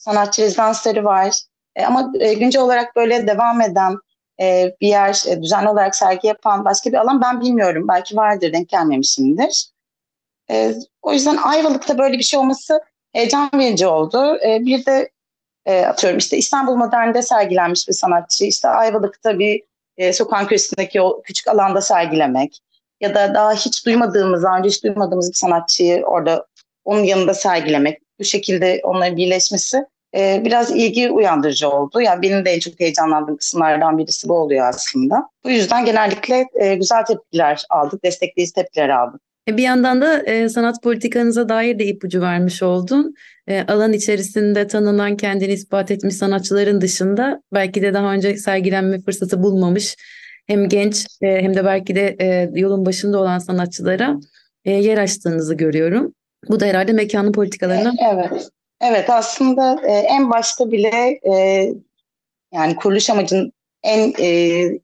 sanatçı 0.02 0.42
rezidansları 0.42 1.04
var. 1.04 1.40
E, 1.76 1.85
ama 1.85 2.12
e, 2.21 2.35
güncel 2.35 2.62
olarak 2.62 2.97
böyle 2.97 3.26
devam 3.26 3.61
eden 3.61 3.97
e, 4.40 4.76
bir 4.80 4.88
yer, 4.88 5.23
e, 5.28 5.42
düzenli 5.42 5.68
olarak 5.68 5.97
sergi 5.97 6.26
yapan 6.28 6.64
başka 6.64 6.92
bir 6.92 6.97
alan 6.97 7.23
ben 7.23 7.40
bilmiyorum. 7.40 7.88
Belki 7.88 8.16
vardır, 8.16 8.52
denk 8.52 8.68
gelmemişimdir. 8.68 9.71
E, 10.50 10.75
o 11.02 11.12
yüzden 11.12 11.37
Ayvalık'ta 11.37 11.99
böyle 11.99 12.18
bir 12.18 12.23
şey 12.23 12.40
olması 12.40 12.80
heyecan 13.12 13.50
verici 13.54 13.87
oldu. 13.87 14.38
E, 14.47 14.61
bir 14.61 14.87
de 14.87 15.11
e, 15.66 15.87
atıyorum 15.87 16.18
işte 16.18 16.37
İstanbul 16.37 16.76
Modern'de 16.76 17.23
sergilenmiş 17.23 17.88
bir 17.88 17.92
sanatçı, 17.92 18.44
işte 18.44 18.68
Ayvalık'ta 18.68 19.38
bir 19.38 19.62
e, 19.97 20.12
sokağın 20.12 20.47
köşesindeki 20.47 21.00
o 21.02 21.23
küçük 21.23 21.49
alanda 21.49 21.80
sergilemek 21.80 22.61
ya 23.00 23.14
da 23.14 23.35
daha 23.35 23.52
hiç 23.52 23.87
duymadığımız, 23.87 24.42
daha 24.42 24.59
önce 24.59 24.68
hiç 24.68 24.85
duymadığımız 24.85 25.30
bir 25.30 25.35
sanatçıyı 25.35 26.04
orada 26.04 26.47
onun 26.85 27.04
yanında 27.04 27.35
sergilemek, 27.35 28.01
bu 28.23 28.26
şekilde 28.26 28.81
onların 28.85 29.17
birleşmesi 29.17 29.85
e, 30.17 30.43
biraz 30.45 30.71
ilgi 30.71 31.11
uyandırıcı 31.11 31.69
oldu. 31.69 32.00
Yani 32.00 32.23
benim 32.23 32.45
de 32.45 32.50
en 32.50 32.59
çok 32.59 32.81
heyecanlandığım 32.81 33.37
kısımlardan 33.37 33.99
birisi 33.99 34.29
bu 34.29 34.35
oluyor 34.35 34.69
aslında. 34.69 35.29
Bu 35.45 35.50
yüzden 35.50 35.85
genellikle 35.85 36.45
e, 36.61 36.75
güzel 36.75 37.05
tepkiler 37.05 37.64
aldık, 37.71 38.05
destekleyici 38.05 38.52
tepkiler 38.52 38.88
aldık. 38.88 39.21
E, 39.49 39.57
bir 39.57 39.62
yandan 39.62 40.00
da 40.00 40.19
e, 40.23 40.49
sanat 40.49 40.83
politikanıza 40.83 41.49
dair 41.49 41.79
de 41.79 41.85
ipucu 41.87 42.21
vermiş 42.21 42.62
oldun. 42.62 43.14
E, 43.47 43.62
alan 43.62 43.93
içerisinde 43.93 44.67
tanınan 44.67 45.17
kendini 45.17 45.52
ispat 45.52 45.91
etmiş 45.91 46.17
sanatçıların 46.17 46.81
dışında 46.81 47.43
belki 47.52 47.83
de 47.83 47.95
daha 47.95 48.12
önce 48.12 48.37
sergilenme 48.37 49.00
fırsatı 49.00 49.43
bulmamış 49.43 49.97
hem 50.47 50.69
genç 50.69 51.07
e, 51.23 51.43
hem 51.43 51.55
de 51.55 51.64
belki 51.64 51.95
de 51.95 52.17
e, 52.21 52.50
yolun 52.55 52.87
başında 52.87 53.19
olan 53.19 53.38
sanatçılara 53.38 54.17
e, 54.64 54.71
yer 54.71 54.99
açtığınızı 54.99 55.55
görüyorum. 55.55 56.14
Bu 56.49 56.61
da 56.61 56.67
herhalde 56.67 56.93
mekanın 56.93 57.33
politikalarına. 57.33 57.93
Evet. 58.13 58.49
Evet 58.81 59.11
aslında 59.11 59.81
e, 59.87 59.93
en 59.93 60.31
başta 60.31 60.73
bile 60.73 61.21
e, 61.35 61.69
yani 62.53 62.77
kuruluş 62.77 63.11
amacın 63.11 63.53
en 63.83 64.13
e, 64.19 64.29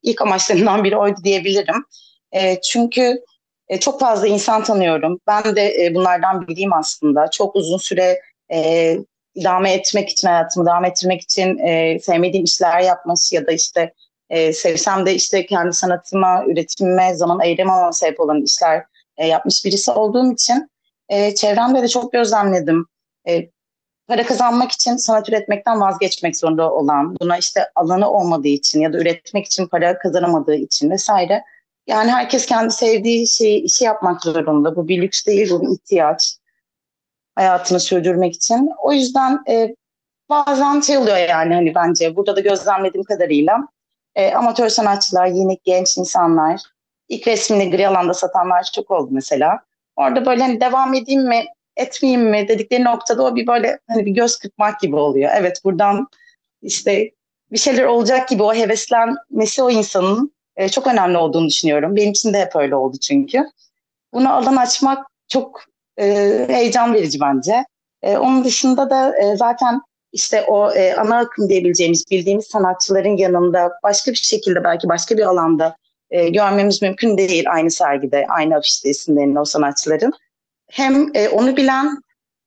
ilk 0.03 0.23
amaçlarından 0.23 0.85
biri 0.85 0.97
oydu 0.97 1.21
diyebilirim. 1.25 1.85
E, 2.33 2.61
çünkü 2.61 3.21
e, 3.69 3.81
çok 3.81 4.00
fazla 4.00 4.27
insan 4.27 4.65
tanıyorum. 4.65 5.21
Ben 5.27 5.57
de 5.57 5.85
e, 5.85 5.95
bunlardan 5.95 6.49
biriyim 6.49 6.73
aslında. 6.73 7.31
Çok 7.31 7.57
uzun 7.57 7.79
süre 7.79 8.21
e, 8.53 8.97
idame 9.35 9.73
etmek 9.73 10.09
için, 10.09 10.29
hayatımı 10.29 10.67
devam 10.67 10.85
ettirmek 10.85 11.23
için 11.23 11.59
e, 11.59 11.99
sevmediğim 11.99 12.45
işler 12.45 12.81
yapması 12.81 13.35
ya 13.35 13.47
da 13.47 13.53
işte 13.53 13.93
e, 14.31 14.53
sevsem 14.53 15.07
de 15.07 15.15
işte 15.15 15.47
kendi 15.47 15.73
sanatıma, 15.73 16.45
üretimime 16.47 17.15
zaman 17.15 17.38
ayıramama 17.38 17.93
sebep 17.93 18.21
olan 18.21 18.43
işler 18.43 18.85
e, 19.17 19.27
yapmış 19.27 19.65
birisi 19.65 19.91
olduğum 19.91 20.33
için 20.33 20.71
e, 21.09 21.35
çevremde 21.35 21.83
de 21.83 21.88
çok 21.88 22.12
gözlemledim. 22.12 22.87
E, 23.29 23.50
para 24.07 24.27
kazanmak 24.27 24.73
için 24.73 24.97
sanat 24.97 25.29
üretmekten 25.29 25.81
vazgeçmek 25.81 26.37
zorunda 26.37 26.73
olan, 26.73 27.17
buna 27.21 27.38
işte 27.38 27.71
alanı 27.75 28.11
olmadığı 28.11 28.49
için 28.49 28.81
ya 28.81 28.93
da 28.93 28.99
üretmek 28.99 29.47
için 29.47 29.67
para 29.67 29.99
kazanamadığı 29.99 30.55
için 30.55 30.91
vesaire. 30.91 31.45
Yani 31.87 32.11
herkes 32.11 32.47
kendi 32.47 32.73
sevdiği 32.73 33.29
şeyi, 33.29 33.62
işi 33.62 33.85
yapmak 33.85 34.23
zorunda. 34.23 34.77
Bu 34.77 34.88
bir 34.88 35.03
lüks 35.03 35.27
değil, 35.27 35.50
bu 35.50 35.62
bir 35.62 35.69
ihtiyaç. 35.69 36.37
Hayatını 37.35 37.81
sürdürmek 37.81 38.35
için. 38.35 38.71
O 38.83 38.93
yüzden 38.93 39.43
e, 39.49 39.75
bazen 40.29 40.81
şey 40.81 40.99
oluyor 40.99 41.17
yani 41.17 41.55
hani 41.55 41.75
bence 41.75 42.17
burada 42.17 42.37
da 42.37 42.41
gözlemlediğim 42.41 43.05
kadarıyla 43.05 43.69
e, 44.15 44.35
amatör 44.35 44.69
sanatçılar, 44.69 45.27
yeni 45.27 45.59
genç 45.65 45.99
insanlar, 45.99 46.61
ilk 47.09 47.29
resmini 47.29 47.71
gri 47.71 47.88
alanda 47.88 48.15
satanlar 48.15 48.71
çok 48.75 48.91
oldu 48.91 49.09
mesela. 49.11 49.61
Orada 49.99 50.26
böyle 50.26 50.43
hani 50.43 50.61
devam 50.61 50.95
edeyim 50.95 51.28
mi, 51.28 51.45
etmeyeyim 51.76 52.31
mi 52.31 52.49
dedikleri 52.49 52.85
noktada 52.85 53.23
o 53.23 53.37
bir 53.37 53.47
böyle 53.47 53.78
hani 53.88 54.07
bir 54.07 54.11
göz 54.11 54.37
kırpmak 54.37 54.81
gibi 54.81 54.97
oluyor. 54.97 55.31
Evet 55.35 55.61
buradan 55.64 56.07
işte 56.62 57.11
bir 57.52 57.59
şeyler 57.59 57.85
olacak 57.85 58.28
gibi 58.28 58.43
o 58.43 58.55
heveslenmesi 58.55 59.62
o 59.62 59.71
insanın 59.71 60.33
e, 60.57 60.69
çok 60.69 60.87
önemli 60.87 61.19
olduğunu 61.19 61.49
düşünüyorum. 61.49 61.97
Benim 61.97 62.11
için 62.11 62.33
de 62.33 62.40
hep 62.40 62.57
öyle 62.57 62.75
oldu 62.75 62.97
çünkü. 62.99 63.45
Buna 64.12 64.33
alan 64.33 64.57
açmak 64.57 65.07
çok 65.28 65.64
e, 66.00 66.05
heyecan 66.49 66.95
verici 66.95 67.21
bence. 67.21 67.64
E, 68.02 68.19
onun 68.19 68.45
dışında 68.45 68.90
da 68.90 69.19
e, 69.19 69.37
zaten 69.37 69.81
işte 70.12 70.43
o 70.43 70.73
e, 70.73 70.95
ana 70.95 71.19
akım 71.19 71.49
diyebileceğimiz 71.49 72.05
bildiğimiz 72.11 72.47
sanatçıların 72.47 73.17
yanında 73.17 73.71
başka 73.83 74.11
bir 74.11 74.17
şekilde 74.17 74.64
belki 74.64 74.88
başka 74.88 75.17
bir 75.17 75.23
alanda 75.23 75.76
e, 76.11 76.29
görmemiz 76.29 76.83
mümkün 76.83 77.19
değil 77.19 77.45
aynı 77.50 77.71
sergide, 77.71 78.27
aynı 78.29 78.57
afişte 78.57 78.91
isimlerini 78.91 79.41
o 79.41 79.45
sanatçıların. 79.45 80.12
Hem 80.71 81.11
e, 81.15 81.29
onu 81.29 81.57
bilen, 81.57 82.03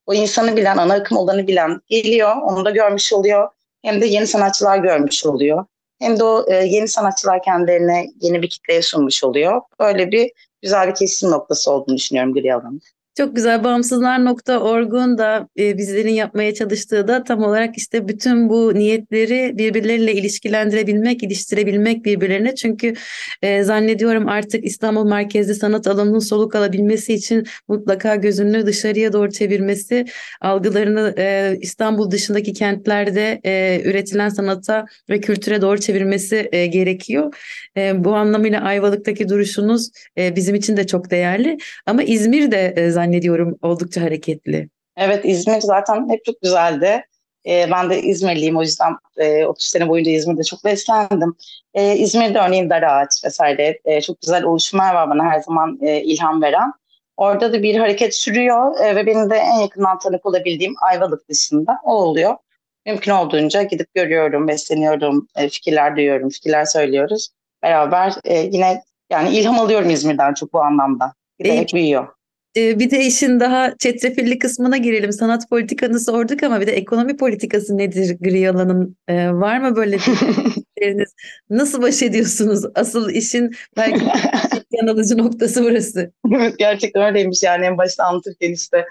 o 0.05 0.13
insanı 0.13 0.57
bilen, 0.57 0.77
ana 0.77 0.93
akım 0.93 1.17
olanı 1.17 1.47
bilen 1.47 1.81
geliyor, 1.87 2.35
onu 2.35 2.65
da 2.65 2.71
görmüş 2.71 3.13
oluyor. 3.13 3.49
Hem 3.81 4.01
de 4.01 4.05
yeni 4.05 4.27
sanatçılar 4.27 4.77
görmüş 4.77 5.25
oluyor. 5.25 5.65
Hem 5.99 6.19
de 6.19 6.23
o 6.23 6.45
e, 6.51 6.55
yeni 6.55 6.87
sanatçılar 6.87 7.43
kendilerine 7.43 8.05
yeni 8.21 8.41
bir 8.41 8.49
kitleye 8.49 8.81
sunmuş 8.81 9.23
oluyor. 9.23 9.61
Böyle 9.79 10.11
bir 10.11 10.31
güzel 10.61 10.87
bir 10.87 10.95
kesim 10.95 11.31
noktası 11.31 11.71
olduğunu 11.71 11.97
düşünüyorum 11.97 12.33
gri 12.33 12.53
alanın. 12.53 12.81
Çok 13.17 13.35
güzel. 13.35 13.63
Bağımsızlar.org'un 13.63 15.17
da 15.17 15.47
e, 15.59 15.77
bizlerin 15.77 16.13
yapmaya 16.13 16.53
çalıştığı 16.53 17.07
da 17.07 17.23
tam 17.23 17.43
olarak 17.43 17.77
işte 17.77 18.07
bütün 18.07 18.49
bu 18.49 18.75
niyetleri 18.75 19.57
birbirleriyle 19.57 20.13
ilişkilendirebilmek, 20.13 21.23
iliştirebilmek 21.23 22.05
birbirlerine. 22.05 22.55
Çünkü 22.55 22.93
e, 23.41 23.63
zannediyorum 23.63 24.27
artık 24.27 24.65
İstanbul 24.65 25.05
merkezli 25.05 25.55
sanat 25.55 25.87
alanının 25.87 26.19
soluk 26.19 26.55
alabilmesi 26.55 27.13
için 27.13 27.43
mutlaka 27.67 28.15
gözünü 28.15 28.65
dışarıya 28.65 29.13
doğru 29.13 29.31
çevirmesi, 29.31 30.05
algılarını 30.41 31.13
e, 31.17 31.57
İstanbul 31.61 32.11
dışındaki 32.11 32.53
kentlerde 32.53 33.41
e, 33.45 33.81
üretilen 33.85 34.29
sanata 34.29 34.85
ve 35.09 35.19
kültüre 35.19 35.61
doğru 35.61 35.79
çevirmesi 35.79 36.49
e, 36.51 36.65
gerekiyor. 36.65 37.33
E, 37.77 38.03
bu 38.03 38.15
anlamıyla 38.15 38.61
Ayvalık'taki 38.61 39.29
duruşunuz 39.29 39.89
e, 40.17 40.35
bizim 40.35 40.55
için 40.55 40.77
de 40.77 40.87
çok 40.87 41.11
değerli. 41.11 41.57
Ama 41.85 42.03
İzmir 42.03 42.51
de 42.51 42.73
e, 42.77 42.91
zannediyorum 43.01 43.57
oldukça 43.61 44.01
hareketli. 44.01 44.69
Evet 44.97 45.25
İzmir 45.25 45.61
zaten 45.61 46.09
hep 46.09 46.25
çok 46.25 46.41
güzeldi. 46.41 47.05
E, 47.47 47.71
ben 47.71 47.89
de 47.89 48.01
İzmirliyim 48.01 48.57
o 48.57 48.61
yüzden 48.61 48.95
e, 49.17 49.45
30 49.45 49.65
sene 49.65 49.89
boyunca 49.89 50.11
İzmir'de 50.11 50.43
çok 50.43 50.65
beslendim. 50.65 51.35
E, 51.73 51.95
İzmir'de 51.97 52.39
örneğin 52.39 52.69
Darağaç 52.69 53.09
vesaire 53.25 53.79
e, 53.85 54.01
çok 54.01 54.21
güzel 54.21 54.43
oluşumlar 54.43 54.93
var 54.93 55.09
bana 55.09 55.23
her 55.23 55.39
zaman 55.39 55.79
e, 55.81 56.01
ilham 56.01 56.41
veren. 56.41 56.71
Orada 57.17 57.53
da 57.53 57.63
bir 57.63 57.75
hareket 57.75 58.15
sürüyor 58.15 58.79
e, 58.79 58.95
ve 58.95 59.05
benim 59.05 59.29
de 59.29 59.35
en 59.35 59.59
yakından 59.59 59.99
tanık 59.99 60.25
olabildiğim 60.25 60.73
Ayvalık 60.81 61.29
dışında 61.29 61.79
o 61.83 61.93
oluyor. 61.93 62.35
Mümkün 62.85 63.11
olduğunca 63.11 63.63
gidip 63.63 63.93
görüyorum, 63.93 64.47
besleniyorum, 64.47 65.27
e, 65.35 65.49
fikirler 65.49 65.95
duyuyorum, 65.95 66.29
fikirler 66.29 66.65
söylüyoruz. 66.65 67.29
Beraber 67.63 68.13
e, 68.23 68.39
yine 68.39 68.83
yani 69.09 69.37
ilham 69.37 69.59
alıyorum 69.59 69.89
İzmir'den 69.89 70.33
çok 70.33 70.53
bu 70.53 70.61
anlamda. 70.61 71.13
Giderek 71.39 71.73
büyüyor. 71.73 72.07
Ee, 72.57 72.79
bir 72.79 72.91
de 72.91 73.05
işin 73.05 73.39
daha 73.39 73.73
çetrefilli 73.79 74.39
kısmına 74.39 74.77
girelim. 74.77 75.11
Sanat 75.11 75.49
politikanı 75.49 75.99
sorduk 75.99 76.43
ama 76.43 76.61
bir 76.61 76.67
de 76.67 76.71
ekonomi 76.71 77.17
politikası 77.17 77.77
nedir 77.77 78.17
gri 78.19 78.49
alanın? 78.49 78.97
Ee, 79.07 79.31
var 79.31 79.59
mı 79.59 79.75
böyle 79.75 79.97
fikirleriniz? 79.97 81.13
Nasıl 81.49 81.81
baş 81.81 82.01
ediyorsunuz? 82.03 82.63
Asıl 82.75 83.09
işin 83.09 83.51
belki 83.77 84.05
yan 84.71 84.87
alıcı 84.87 85.17
noktası 85.17 85.63
burası. 85.63 86.11
Evet 86.35 86.59
gerçekten 86.59 87.03
öyleymiş 87.03 87.43
yani 87.43 87.65
en 87.65 87.77
başta 87.77 88.03
anlatırken 88.03 88.53
işte 88.53 88.85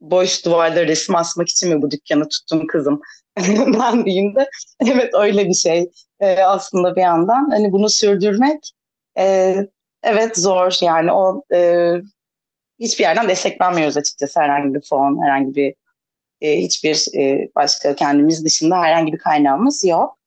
boş 0.00 0.44
duvarda 0.44 0.86
resim 0.86 1.16
asmak 1.16 1.48
için 1.48 1.68
mi 1.68 1.82
bu 1.82 1.90
dükkanı 1.90 2.28
tuttum 2.28 2.66
kızım? 2.66 3.00
ben 3.80 4.04
diyeyim 4.04 4.34
de 4.34 4.50
evet 4.86 5.14
öyle 5.14 5.48
bir 5.48 5.54
şey 5.54 5.90
ee, 6.20 6.36
aslında 6.42 6.96
bir 6.96 7.00
yandan. 7.00 7.50
Hani 7.50 7.72
bunu 7.72 7.88
sürdürmek 7.88 8.70
e, 9.18 9.56
evet 10.02 10.38
zor 10.38 10.78
yani 10.82 11.12
o 11.12 11.42
e, 11.54 11.92
hiçbir 12.80 13.04
yerden 13.04 13.28
desteklenmiyoruz 13.28 13.96
açıkçası 13.96 14.40
herhangi 14.40 14.74
bir 14.74 14.80
fon, 14.80 15.22
herhangi 15.22 15.54
bir 15.54 15.74
e, 16.40 16.58
hiçbir 16.60 17.06
e, 17.18 17.48
başka 17.56 17.94
kendimiz 17.94 18.44
dışında 18.44 18.80
herhangi 18.80 19.12
bir 19.12 19.18
kaynağımız 19.18 19.84
yok. 19.84 20.18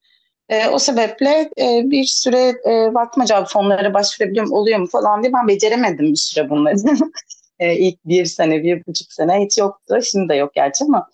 E, 0.50 0.67
o 0.67 0.79
sebeple 0.79 1.50
e, 1.60 1.81
bir 1.86 2.03
süre 2.03 2.55
e, 2.69 2.93
baktım 2.93 3.24
acaba 3.24 3.45
fonlara 3.45 3.93
başvurabiliyor 3.93 4.45
mu, 4.45 4.55
oluyor 4.55 4.79
mu 4.79 4.88
falan 4.88 5.24
diye 5.24 5.33
ben 5.33 5.48
beceremedim 5.48 6.12
bir 6.12 6.15
süre 6.15 6.50
bunları. 6.50 6.75
e, 7.60 7.75
ilk 7.77 8.05
bir 8.05 8.25
sene, 8.25 8.63
bir 8.63 8.86
buçuk 8.86 9.13
sene 9.13 9.45
hiç 9.45 9.57
yoktu. 9.57 10.00
Şimdi 10.03 10.29
de 10.29 10.36
yok 10.36 10.53
gerçi 10.53 10.83
ama. 10.83 11.10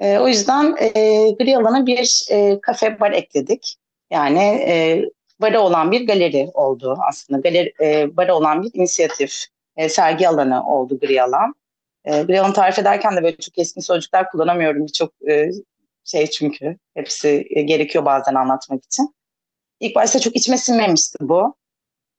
E, 0.00 0.18
o 0.18 0.28
yüzden 0.28 0.76
e, 0.80 0.90
gri 1.30 1.56
alana 1.56 1.86
bir 1.86 2.26
e, 2.30 2.60
kafe 2.60 3.00
bar 3.00 3.12
ekledik. 3.12 3.76
Yani 4.10 4.42
e, 4.42 5.04
barı 5.40 5.60
olan 5.60 5.92
bir 5.92 6.06
galeri 6.06 6.50
oldu 6.54 6.98
aslında. 7.08 7.40
Galeri, 7.40 7.72
e, 7.80 8.16
barı 8.16 8.34
olan 8.34 8.62
bir 8.62 8.70
inisiyatif 8.74 9.46
e, 9.76 9.88
sergi 9.88 10.28
alanı 10.28 10.66
oldu 10.66 10.98
gri 11.00 11.22
alan. 11.22 11.54
E, 12.04 12.22
gri 12.22 12.40
alanı 12.40 12.52
tarif 12.52 12.78
ederken 12.78 13.16
de 13.16 13.22
böyle 13.22 13.36
çok 13.36 13.58
eski 13.58 13.82
sözcükler 13.82 14.30
kullanamıyorum. 14.30 14.86
Birçok 14.86 15.12
e, 15.30 15.50
şey 16.04 16.26
çünkü. 16.26 16.76
Hepsi 16.94 17.46
e, 17.50 17.62
gerekiyor 17.62 18.04
bazen 18.04 18.34
anlatmak 18.34 18.84
için. 18.84 19.14
İlk 19.80 19.96
başta 19.96 20.20
çok 20.20 20.36
içime 20.36 20.58
sinmemişti 20.58 21.18
bu. 21.20 21.56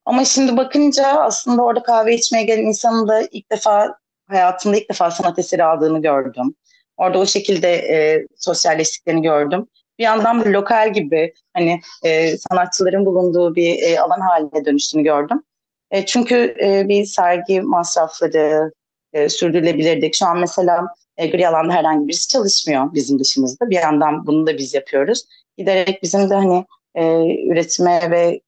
Ama 0.06 0.26
şimdi 0.26 0.58
bakınca 0.58 1.08
aslında 1.08 1.62
orada 1.62 1.84
kahve 1.84 2.16
içmeye 2.16 2.44
gelen 2.44 2.64
insanın 2.64 3.08
da 3.08 3.22
ilk 3.32 3.52
defa 3.52 3.98
hayatında 4.28 4.78
ilk 4.78 4.90
defa 4.90 5.12
sanat 5.12 5.40
eseri 5.40 5.64
aldığını 5.64 6.02
gördüm. 6.02 6.56
Orada 6.98 7.20
o 7.20 7.26
şekilde 7.26 7.70
e, 7.74 8.28
sosyalleştiklerini 8.36 9.22
gördüm. 9.22 9.68
Bir 10.00 10.04
yandan 10.04 10.46
bir 10.46 10.50
lokal 10.50 10.94
gibi 10.94 11.34
hani 11.54 11.82
e, 12.04 12.38
sanatçıların 12.38 13.06
bulunduğu 13.06 13.56
bir 13.56 13.84
e, 13.84 14.00
alan 14.00 14.20
haline 14.20 14.66
dönüştüğünü 14.66 15.04
gördüm. 15.04 15.44
E, 15.94 16.06
çünkü 16.06 16.56
e, 16.62 16.88
bir 16.90 17.06
sergi 17.06 17.62
masrafları 17.62 18.72
e, 19.14 19.30
sürdürülebilirdik. 19.30 20.16
Şu 20.16 20.26
an 20.26 20.40
mesela 20.40 20.88
e, 21.18 21.28
gri 21.28 21.48
alanda 21.48 21.74
herhangi 21.74 22.08
birisi 22.08 22.28
çalışmıyor 22.28 22.94
bizim 22.94 23.20
dışımızda. 23.20 23.70
Bir 23.70 23.76
yandan 23.76 24.28
bunu 24.28 24.48
da 24.48 24.58
biz 24.58 24.74
yapıyoruz. 24.74 25.24
Giderek 25.58 26.04
bizim 26.04 26.30
de 26.30 26.36
hani 26.36 26.66
e, 26.96 27.04
üretime 27.48 28.12
ve 28.12 28.42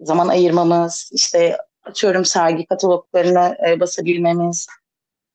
zaman 0.00 0.28
ayırmamız, 0.28 1.10
işte 1.12 1.56
atıyorum 1.84 2.24
sergi 2.24 2.66
kataloglarını 2.66 3.56
e, 3.68 3.80
basabilmemiz, 3.80 4.66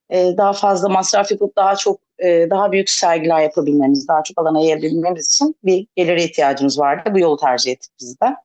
e, 0.10 0.34
daha 0.38 0.53
fazla 0.53 0.89
masraf 0.89 1.32
yapıp 1.32 1.56
daha 1.56 1.75
çok 1.75 2.00
e, 2.20 2.50
daha 2.50 2.72
büyük 2.72 2.89
sergiler 2.89 3.39
yapabilmemiz, 3.39 4.08
daha 4.08 4.24
çok 4.24 4.39
alan 4.39 4.56
ayırabilmemiz 4.56 5.27
için 5.27 5.56
bir 5.63 5.88
geliri 5.96 6.24
ihtiyacımız 6.24 6.80
vardı. 6.80 7.10
Bu 7.13 7.20
yolu 7.20 7.38
tercih 7.38 7.72
ettik 7.72 7.91
biz 8.00 8.22
de. 8.22 8.36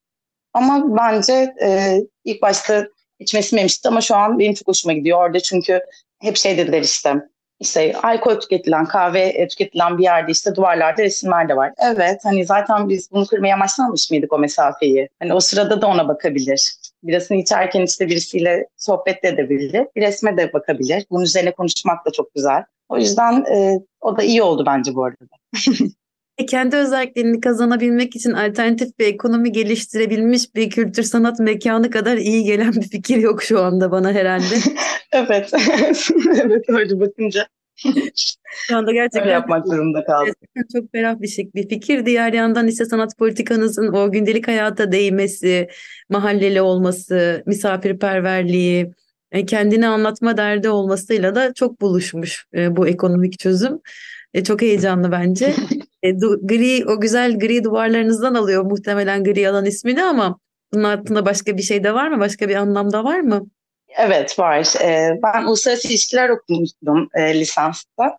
Ama 0.52 0.96
bence 0.96 1.54
e, 1.62 2.00
ilk 2.24 2.42
başta 2.42 2.86
içime 3.18 3.42
sinmemişti 3.42 3.88
ama 3.88 4.00
şu 4.00 4.16
an 4.16 4.38
benim 4.38 4.54
çok 4.54 4.68
hoşuma 4.68 4.92
gidiyor 4.92 5.18
orada 5.18 5.40
çünkü 5.40 5.80
hep 6.20 6.36
şey 6.36 6.58
dediler 6.58 6.82
işte 6.82 7.14
işte 7.60 7.96
alkol 8.02 8.40
tüketilen, 8.40 8.84
kahve 8.84 9.48
tüketilen 9.48 9.98
bir 9.98 10.02
yerde 10.02 10.32
işte 10.32 10.54
duvarlarda 10.54 11.02
resimler 11.02 11.48
de 11.48 11.56
var. 11.56 11.72
Evet 11.78 12.20
hani 12.22 12.46
zaten 12.46 12.88
biz 12.88 13.12
bunu 13.12 13.26
kırmaya 13.26 13.54
amaçlamamış 13.54 14.10
mıydık 14.10 14.32
o 14.32 14.38
mesafeyi? 14.38 15.08
Hani 15.18 15.34
o 15.34 15.40
sırada 15.40 15.82
da 15.82 15.86
ona 15.86 16.08
bakabilir. 16.08 16.72
Birasını 17.02 17.36
içerken 17.38 17.82
işte 17.82 18.06
birisiyle 18.06 18.66
sohbet 18.76 19.22
de 19.22 19.28
edebilir. 19.28 19.86
Bir 19.96 20.02
resme 20.02 20.36
de 20.36 20.52
bakabilir. 20.52 21.06
Bunun 21.10 21.24
üzerine 21.24 21.52
konuşmak 21.52 22.06
da 22.06 22.12
çok 22.12 22.34
güzel. 22.34 22.64
O 22.88 22.98
yüzden 22.98 23.44
e, 23.44 23.80
o 24.00 24.16
da 24.16 24.22
iyi 24.22 24.42
oldu 24.42 24.64
bence 24.66 24.94
bu 24.94 25.04
arada. 25.04 25.16
E, 26.38 26.46
kendi 26.46 26.76
özelliklerini 26.76 27.40
kazanabilmek 27.40 28.16
için 28.16 28.32
alternatif 28.32 28.98
bir 28.98 29.06
ekonomi 29.06 29.52
geliştirebilmiş 29.52 30.54
bir 30.54 30.70
kültür 30.70 31.02
sanat 31.02 31.38
mekanı 31.38 31.90
kadar 31.90 32.16
iyi 32.16 32.44
gelen 32.44 32.72
bir 32.72 32.88
fikir 32.88 33.16
yok 33.16 33.42
şu 33.42 33.60
anda 33.60 33.90
bana 33.90 34.12
herhalde. 34.12 34.54
evet. 35.12 35.52
evet 36.44 36.64
öyle 36.68 37.00
bakınca. 37.00 37.46
Şu 38.68 38.76
anda 38.76 38.92
gerçekten 38.92 39.22
öyle 39.22 39.32
yapmak 39.32 39.66
zorunda 39.66 40.04
kaldım. 40.04 40.34
Çok 40.72 40.92
ferah 40.92 41.20
bir, 41.20 41.28
şey, 41.28 41.50
bir 41.54 41.68
fikir. 41.68 42.06
Diğer 42.06 42.32
yandan 42.32 42.66
ise 42.66 42.84
sanat 42.84 43.18
politikanızın 43.18 43.92
o 43.92 44.12
gündelik 44.12 44.48
hayata 44.48 44.92
değmesi, 44.92 45.68
mahalleli 46.08 46.60
olması, 46.60 47.42
misafirperverliği, 47.46 48.92
e, 49.32 49.46
kendini 49.46 49.86
anlatma 49.86 50.36
derdi 50.36 50.68
olmasıyla 50.68 51.34
da 51.34 51.54
çok 51.54 51.80
buluşmuş 51.80 52.46
e, 52.54 52.76
bu 52.76 52.88
ekonomik 52.88 53.38
çözüm. 53.38 53.80
E, 54.34 54.44
çok 54.44 54.62
heyecanlı 54.62 55.12
bence. 55.12 55.54
E, 56.06 56.20
du, 56.20 56.46
gri 56.46 56.84
o 56.86 57.00
güzel 57.00 57.38
gri 57.38 57.64
duvarlarınızdan 57.64 58.34
alıyor 58.34 58.64
muhtemelen 58.64 59.24
gri 59.24 59.48
alan 59.48 59.64
ismini 59.64 60.04
ama 60.04 60.38
bunun 60.72 60.84
altında 60.84 61.26
başka 61.26 61.56
bir 61.56 61.62
şey 61.62 61.84
de 61.84 61.94
var 61.94 62.08
mı? 62.08 62.20
Başka 62.20 62.48
bir 62.48 62.54
anlamda 62.54 63.04
var 63.04 63.20
mı? 63.20 63.46
Evet 63.98 64.38
var. 64.38 64.82
E, 64.82 65.18
ben 65.22 65.44
uluslararası 65.44 65.88
ilişkiler 65.88 66.28
okumuştum 66.28 67.08
e, 67.14 67.40
lisansta. 67.40 68.18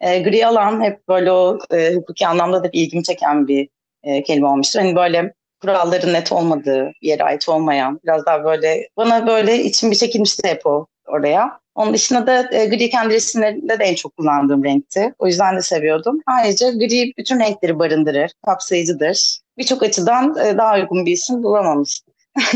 E, 0.00 0.22
gri 0.22 0.46
alan 0.46 0.84
hep 0.84 1.08
böyle 1.08 1.32
o 1.32 1.58
e, 1.70 1.94
hukuki 1.94 2.26
anlamda 2.26 2.64
da 2.64 2.68
ilgimi 2.72 3.04
çeken 3.04 3.48
bir 3.48 3.68
e, 4.02 4.22
kelime 4.22 4.46
olmuştur. 4.46 4.80
Hani 4.80 4.96
böyle 4.96 5.34
kuralların 5.60 6.12
net 6.12 6.32
olmadığı, 6.32 6.92
bir 7.02 7.08
yere 7.08 7.24
ait 7.24 7.48
olmayan, 7.48 8.00
biraz 8.04 8.26
daha 8.26 8.44
böyle 8.44 8.88
bana 8.96 9.26
böyle 9.26 9.64
içim 9.64 9.90
bir 9.90 9.96
çekilmişti 9.96 10.48
hep 10.48 10.66
o 10.66 10.86
oraya. 11.06 11.61
Onun 11.74 11.94
dışında 11.94 12.26
da 12.26 12.48
e, 12.52 12.66
gri 12.66 12.90
kendi 12.90 13.14
resimlerinde 13.14 13.78
de 13.78 13.84
en 13.84 13.94
çok 13.94 14.16
kullandığım 14.16 14.64
renkti. 14.64 15.14
O 15.18 15.26
yüzden 15.26 15.56
de 15.56 15.62
seviyordum. 15.62 16.20
Ayrıca 16.26 16.70
gri 16.70 17.12
bütün 17.18 17.40
renkleri 17.40 17.78
barındırır, 17.78 18.30
kapsayıcıdır. 18.46 19.38
Birçok 19.58 19.82
açıdan 19.82 20.36
e, 20.46 20.58
daha 20.58 20.74
uygun 20.74 21.06
bir 21.06 21.12
isim 21.12 21.42
bulamamıştım. 21.42 22.14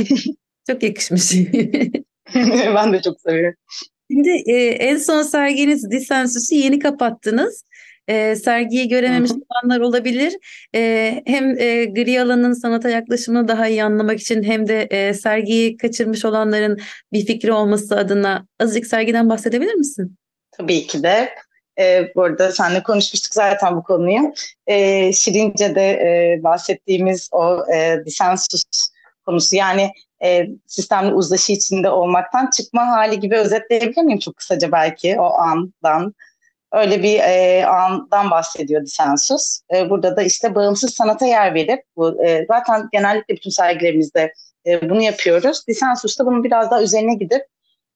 çok 0.70 0.82
yakışmış. 0.82 1.32
ben 2.74 2.92
de 2.92 3.02
çok 3.02 3.20
seviyorum. 3.20 3.58
Şimdi 4.10 4.30
e, 4.46 4.54
en 4.68 4.96
son 4.96 5.22
serginiz 5.22 5.90
Disensüs'ü 5.90 6.54
yeni 6.54 6.78
kapattınız. 6.78 7.64
E, 8.08 8.36
sergiyi 8.36 8.88
görememiş 8.88 9.30
olanlar 9.30 9.80
olabilir. 9.80 10.34
E, 10.74 11.22
hem 11.26 11.60
e, 11.60 11.84
gri 11.84 12.20
alanın 12.20 12.52
sanata 12.52 12.90
yaklaşımını 12.90 13.48
daha 13.48 13.68
iyi 13.68 13.84
anlamak 13.84 14.20
için 14.20 14.42
hem 14.42 14.68
de 14.68 14.82
e, 14.82 15.14
sergiyi 15.14 15.76
kaçırmış 15.76 16.24
olanların 16.24 16.78
bir 17.12 17.26
fikri 17.26 17.52
olması 17.52 17.96
adına 17.96 18.46
azıcık 18.60 18.86
sergiden 18.86 19.28
bahsedebilir 19.28 19.74
misin? 19.74 20.16
Tabii 20.50 20.86
ki 20.86 21.02
de. 21.02 21.28
E, 21.78 22.14
bu 22.14 22.22
arada 22.22 22.52
seninle 22.52 22.82
konuşmuştuk 22.82 23.34
zaten 23.34 23.76
bu 23.76 23.82
konuyu. 23.82 24.32
E, 24.66 25.12
Şirince'de 25.12 25.90
e, 25.90 26.40
bahsettiğimiz 26.42 27.28
o 27.32 27.72
e, 27.74 28.04
disensus 28.06 28.64
konusu 29.26 29.56
yani 29.56 29.90
e, 30.24 30.46
sistemli 30.66 31.14
uzlaşı 31.14 31.52
içinde 31.52 31.90
olmaktan 31.90 32.50
çıkma 32.50 32.86
hali 32.86 33.20
gibi 33.20 33.36
özetleyebilir 33.36 34.02
miyim 34.02 34.18
çok 34.18 34.36
kısaca 34.36 34.72
belki 34.72 35.20
o 35.20 35.24
andan? 35.24 36.14
Öyle 36.76 37.02
bir 37.02 37.18
e, 37.18 37.66
andan 37.66 38.30
bahsediyor 38.30 38.82
Disensus. 38.82 39.60
E, 39.74 39.90
burada 39.90 40.16
da 40.16 40.22
işte 40.22 40.54
bağımsız 40.54 40.94
sanata 40.94 41.26
yer 41.26 41.54
verip, 41.54 41.82
bu, 41.96 42.24
e, 42.24 42.46
zaten 42.48 42.88
genellikle 42.92 43.34
bütün 43.34 43.50
sergilerimizde 43.50 44.32
e, 44.66 44.90
bunu 44.90 45.02
yapıyoruz. 45.02 45.66
Disensus 45.68 46.18
da 46.18 46.26
bunun 46.26 46.44
biraz 46.44 46.70
daha 46.70 46.82
üzerine 46.82 47.14
gidip 47.14 47.42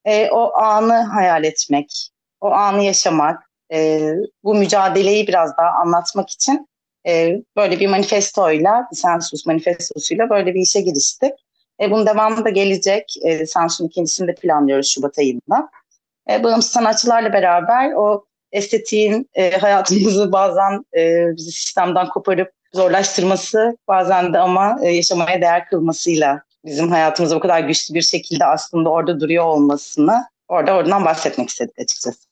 e, 0.04 0.30
o 0.30 0.58
anı 0.58 0.94
hayal 0.94 1.44
etmek, 1.44 2.10
o 2.40 2.50
anı 2.50 2.82
yaşamak, 2.82 3.50
e, 3.72 4.12
bu 4.44 4.54
mücadeleyi 4.54 5.26
biraz 5.26 5.56
daha 5.56 5.68
anlatmak 5.68 6.30
için 6.30 6.68
e, 7.06 7.36
böyle 7.56 7.80
bir 7.80 7.88
manifestoyla, 7.88 8.88
Disensus 8.92 9.46
manifestosuyla 9.46 10.30
böyle 10.30 10.54
bir 10.54 10.60
işe 10.60 10.80
giriştik. 10.80 11.32
E, 11.80 11.90
bunun 11.90 12.06
devamı 12.06 12.44
da 12.44 12.50
gelecek. 12.50 13.14
E, 13.22 13.46
Samsun 13.46 13.86
ikincisini 13.86 14.28
de 14.28 14.34
planlıyoruz 14.34 14.88
Şubat 14.88 15.18
ayında. 15.18 15.70
E, 16.30 16.44
bağımsız 16.44 16.72
sanatçılarla 16.72 17.32
beraber 17.32 17.92
o 17.92 18.24
estetiğin 18.52 19.30
e, 19.34 19.58
hayatımızı 19.58 20.32
bazen 20.32 20.84
e, 20.96 21.26
bizi 21.36 21.52
sistemden 21.52 22.08
koparıp 22.08 22.52
zorlaştırması, 22.72 23.76
bazen 23.88 24.34
de 24.34 24.38
ama 24.38 24.78
e, 24.82 24.90
yaşamaya 24.90 25.40
değer 25.40 25.66
kılmasıyla 25.66 26.42
bizim 26.64 26.90
hayatımızı 26.90 27.36
bu 27.36 27.40
kadar 27.40 27.60
güçlü 27.60 27.94
bir 27.94 28.02
şekilde 28.02 28.44
aslında 28.44 28.88
orada 28.88 29.20
duruyor 29.20 29.44
olmasını 29.44 30.24
orada 30.48 30.74
oradan 30.74 31.04
bahsetmek 31.04 31.48
istedik 31.48 31.78
açıkçası. 31.78 32.28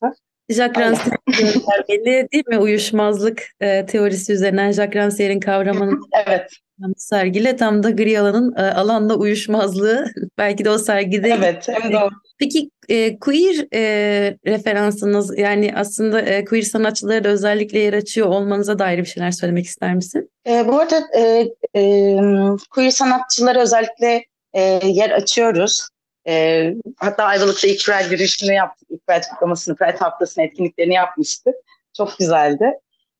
Jacques 0.50 0.84
Rancière'in 0.84 1.62
belli 1.88 2.28
değil 2.32 2.44
mi? 2.48 2.58
Uyuşmazlık 2.58 3.42
e, 3.60 3.86
teorisi 3.86 4.32
üzerinden 4.32 4.72
Jacques 4.72 5.04
Rancière'in 5.04 5.40
kavramının 5.40 6.00
evet. 6.26 6.50
sergile 6.96 7.56
tam 7.56 7.82
da 7.82 7.90
gri 7.90 8.20
alanın 8.20 8.54
e, 8.56 8.62
alanla 8.62 9.14
uyuşmazlığı 9.14 10.06
belki 10.38 10.64
de 10.64 10.70
o 10.70 10.78
sergide. 10.78 11.28
Evet 11.28 11.68
de 11.68 11.98
o. 11.98 12.08
Peki 12.38 12.70
e, 12.88 13.18
queer 13.18 13.66
e, 13.74 13.82
referansınız 14.46 15.38
yani 15.38 15.72
aslında 15.76 16.20
e, 16.20 16.44
queer 16.44 16.62
sanatçılara 16.62 17.24
da 17.24 17.28
özellikle 17.28 17.78
yer 17.78 17.92
açıyor 17.92 18.26
olmanıza 18.26 18.78
dair 18.78 18.98
bir 18.98 19.04
şeyler 19.04 19.30
söylemek 19.30 19.66
ister 19.66 19.94
misin? 19.94 20.30
E, 20.46 20.68
bu 20.68 20.78
arada 20.78 21.02
e, 21.16 21.48
e, 21.76 22.16
queer 22.70 22.90
sanatçılara 22.90 23.60
özellikle 23.60 24.24
e, 24.52 24.80
yer 24.84 25.10
açıyoruz. 25.10 25.88
E, 26.28 26.74
hatta 26.96 27.24
Ayvalık'ta 27.24 27.68
ilk 27.68 27.86
Pride 27.86 28.52
yaptık. 28.52 28.88
İlk 28.90 29.06
Pride 29.06 29.26
kutlamasını, 29.32 29.76
haftasını 29.98 30.44
etkinliklerini 30.44 30.94
yapmıştık. 30.94 31.54
Çok 31.96 32.18
güzeldi. 32.18 32.72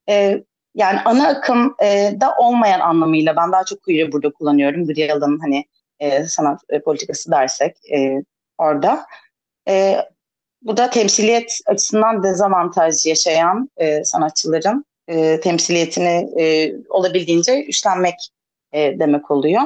E, 0.08 0.42
yani 0.74 1.00
ana 1.04 1.28
akım 1.28 1.74
e, 1.82 2.14
da 2.20 2.34
olmayan 2.38 2.80
anlamıyla 2.80 3.36
ben 3.36 3.52
daha 3.52 3.64
çok 3.64 3.82
queer'i 3.82 4.12
burada 4.12 4.30
kullanıyorum. 4.30 4.86
Griyal'ın 4.86 5.38
hani 5.38 5.64
e, 6.00 6.24
sanat 6.24 6.60
e, 6.68 6.80
politikası 6.80 7.30
dersek 7.30 7.76
e, 7.92 8.22
orada. 8.58 9.06
E, 9.68 9.96
bu 10.62 10.76
da 10.76 10.90
temsiliyet 10.90 11.58
açısından 11.66 12.22
dezavantaj 12.22 13.06
yaşayan 13.06 13.70
e, 13.76 14.04
sanatçıların 14.04 14.84
e, 15.08 15.40
temsiliyetini 15.40 16.30
e, 16.40 16.74
olabildiğince 16.88 17.64
üstlenmek 17.64 18.14
e, 18.72 18.98
demek 18.98 19.30
oluyor. 19.30 19.62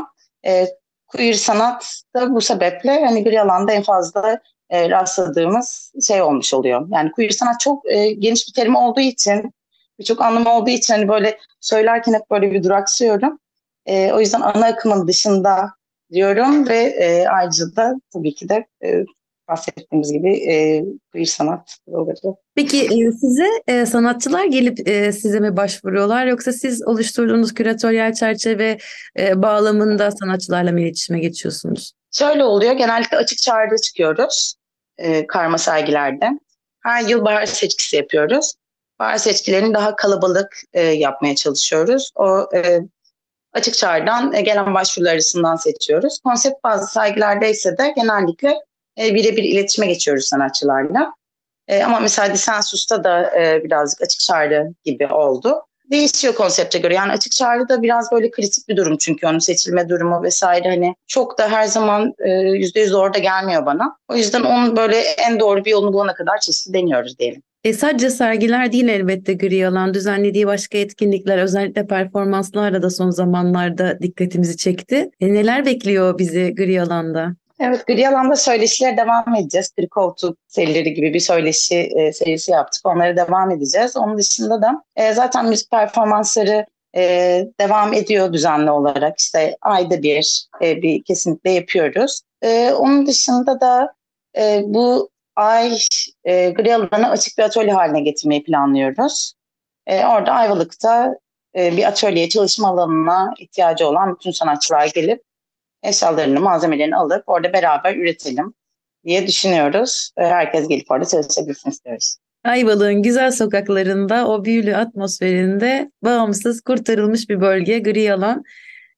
E, 0.47 0.67
queer 1.13 1.33
sanat 1.33 2.03
da 2.15 2.35
bu 2.35 2.41
sebeple 2.41 3.05
hani 3.05 3.25
bir 3.25 3.41
alanda 3.41 3.73
en 3.73 3.83
fazla 3.83 4.41
e, 4.71 4.91
rastladığımız 4.91 5.93
şey 6.07 6.23
olmuş 6.23 6.55
oluyor. 6.55 6.89
Yani 6.91 7.13
queer 7.13 7.31
sanat 7.31 7.61
çok 7.61 7.91
e, 7.91 8.13
geniş 8.13 8.49
bir 8.49 8.53
terim 8.53 8.77
olduğu 8.77 9.01
için 9.01 9.55
birçok 9.99 10.21
anlamı 10.21 10.53
olduğu 10.53 10.71
için 10.71 10.95
hani 10.95 11.09
böyle 11.09 11.39
söylerken 11.61 12.13
hep 12.13 12.31
böyle 12.31 12.53
bir 12.53 12.63
duraksıyorum. 12.63 13.39
E, 13.87 14.13
o 14.13 14.21
yüzden 14.21 14.41
ana 14.41 14.67
akımın 14.67 15.09
dışında 15.09 15.71
diyorum 16.13 16.69
ve 16.69 16.79
e, 16.79 17.29
ayrıca 17.29 17.77
da 17.77 17.95
tabii 18.13 18.35
ki 18.35 18.49
de 18.49 18.67
e, 18.85 19.05
bahsettiğimiz 19.53 20.13
gibi 20.13 20.51
e, 20.51 20.85
queer 21.13 21.25
sanat 21.25 21.77
olacak. 21.87 22.35
Peki 22.55 22.83
e, 22.83 23.13
size 23.13 23.49
e, 23.69 23.87
sanatçılar 23.87 24.45
gelip 24.45 24.89
e, 24.89 25.13
size 25.13 25.41
mi 25.41 25.57
başvuruyorlar 25.57 26.27
yoksa 26.27 26.53
siz 26.53 26.87
oluşturduğunuz 26.87 27.55
küratöryel 27.55 28.13
çerçeve 28.13 28.79
e, 29.19 29.43
bağlamında 29.43 30.11
sanatçılarla 30.11 30.73
mı 30.73 30.81
iletişime 30.81 31.19
geçiyorsunuz? 31.19 31.93
Şöyle 32.13 32.45
oluyor, 32.45 32.73
genellikle 32.73 33.17
açık 33.17 33.39
çağrıda 33.39 33.77
çıkıyoruz 33.77 34.55
e, 34.99 35.27
karma 35.27 35.59
sergilerde. 35.59 36.31
Her 36.85 37.03
yıl 37.03 37.25
bahar 37.25 37.47
seçkisi 37.47 37.97
yapıyoruz. 37.97 38.55
Bahar 38.99 39.17
seçkilerini 39.17 39.75
daha 39.75 39.97
kalabalık 39.97 40.57
e, 40.73 40.83
yapmaya 40.83 41.35
çalışıyoruz. 41.35 42.11
O 42.15 42.49
e, 42.55 42.81
açık 43.53 43.75
çağrıdan 43.75 44.33
e, 44.33 44.41
gelen 44.41 44.75
başvurular 44.75 45.13
arasından 45.13 45.57
seçiyoruz. 45.57 46.19
Konsept 46.25 46.65
bazı 46.65 46.93
sergilerde 46.93 47.51
ise 47.51 47.79
de 47.79 47.93
genellikle 47.97 48.55
e, 48.99 49.15
birebir 49.15 49.43
iletişime 49.45 49.87
geçiyoruz 49.87 50.25
sanatçılarla. 50.25 51.15
E, 51.69 51.83
ama 51.83 52.01
mesela 52.01 52.35
Disensus'ta 52.35 53.05
da 53.05 53.41
e, 53.41 53.65
birazcık 53.65 54.03
açık 54.03 54.21
çağrı 54.21 54.75
gibi 54.85 55.07
oldu. 55.07 55.63
Değişiyor 55.91 56.35
konsepte 56.35 56.79
göre. 56.79 56.95
Yani 56.95 57.13
açık 57.13 57.33
çağrı 57.33 57.69
da 57.69 57.83
biraz 57.83 58.13
böyle 58.13 58.31
kritik 58.31 58.69
bir 58.69 58.77
durum 58.77 58.99
çünkü 58.99 59.27
onun 59.27 59.39
seçilme 59.39 59.89
durumu 59.89 60.23
vesaire 60.23 60.69
hani 60.69 60.95
çok 61.07 61.39
da 61.39 61.51
her 61.51 61.65
zaman 61.65 62.15
e, 62.19 62.31
yüzde 62.31 62.81
yüz 62.81 62.95
orada 62.95 63.19
gelmiyor 63.19 63.67
bana. 63.67 63.97
O 64.09 64.17
yüzden 64.17 64.43
onun 64.43 64.77
böyle 64.77 64.97
en 64.99 65.41
doğru 65.41 65.65
bir 65.65 65.71
yolunu 65.71 65.93
bulana 65.93 66.15
kadar 66.15 66.39
çeşitli 66.41 66.75
deniyoruz 66.75 67.19
diyelim. 67.19 67.43
E, 67.65 67.73
sadece 67.73 68.11
sergiler 68.11 68.73
değil 68.73 68.89
elbette 68.89 69.35
gri 69.35 69.69
alan 69.69 69.95
düzenlediği 69.95 70.47
başka 70.47 70.79
etkinlikler 70.79 71.39
özellikle 71.39 71.87
performanslarla 71.87 72.83
da 72.83 72.91
son 72.91 73.11
zamanlarda 73.11 73.99
dikkatimizi 74.03 74.57
çekti. 74.57 75.11
E, 75.21 75.35
neler 75.35 75.67
bekliyor 75.67 76.19
bizi 76.19 76.55
gri 76.55 76.83
alanda? 76.83 77.35
Evet, 77.65 77.87
gri 77.87 78.09
alanda 78.09 78.37
söyleşilere 78.37 78.97
devam 78.97 79.35
edeceğiz. 79.35 79.71
Kırık 79.71 79.91
koltuk 79.91 80.39
serileri 80.49 80.95
gibi 80.95 81.15
bir 81.15 81.21
söyleşi 81.21 81.77
e, 81.77 82.13
serisi 82.13 82.51
yaptık. 82.53 82.87
Onlara 82.87 83.17
devam 83.17 83.51
edeceğiz. 83.51 83.97
Onun 83.97 84.19
dışında 84.19 84.63
da 84.63 84.85
e, 84.97 85.13
zaten 85.13 85.47
müzik 85.47 85.71
performansları 85.71 86.67
e, 86.97 87.03
devam 87.61 87.93
ediyor 87.93 88.33
düzenli 88.33 88.71
olarak. 88.71 89.19
İşte 89.19 89.57
ayda 89.61 90.03
bir 90.03 90.47
e, 90.63 90.83
bir 90.83 91.03
kesinlikle 91.03 91.51
yapıyoruz. 91.51 92.21
E, 92.43 92.73
onun 92.73 93.07
dışında 93.07 93.61
da 93.61 93.95
e, 94.39 94.63
bu 94.65 95.11
ay 95.37 95.79
e, 96.25 96.51
gri 96.51 96.75
alanı 96.75 97.11
açık 97.11 97.39
bir 97.39 97.43
atölye 97.43 97.73
haline 97.73 98.01
getirmeyi 98.01 98.45
planlıyoruz. 98.45 99.35
E, 99.87 100.07
orada 100.07 100.33
Ayvalık'ta 100.33 101.17
e, 101.57 101.77
bir 101.77 101.85
atölye 101.85 102.29
çalışma 102.29 102.69
alanına 102.69 103.35
ihtiyacı 103.39 103.89
olan 103.89 104.15
bütün 104.15 104.31
sanatçılar 104.31 104.87
gelip 104.95 105.23
eşyalarını, 105.83 106.41
malzemelerini 106.41 106.97
alıp 106.97 107.23
orada 107.27 107.53
beraber 107.53 107.97
üretelim 107.97 108.55
diye 109.05 109.27
düşünüyoruz. 109.27 110.11
E, 110.17 110.23
Herkes 110.25 110.69
gelip 110.69 110.91
orada 110.91 111.05
çalışabilsin 111.05 111.71
istiyoruz. 111.71 112.17
Ayvalık'ın 112.45 113.03
güzel 113.03 113.31
sokaklarında, 113.31 114.29
o 114.29 114.45
büyülü 114.45 114.77
atmosferinde 114.77 115.91
bağımsız 116.05 116.61
kurtarılmış 116.61 117.29
bir 117.29 117.41
bölge, 117.41 117.79
gri 117.79 118.13
alan. 118.13 118.43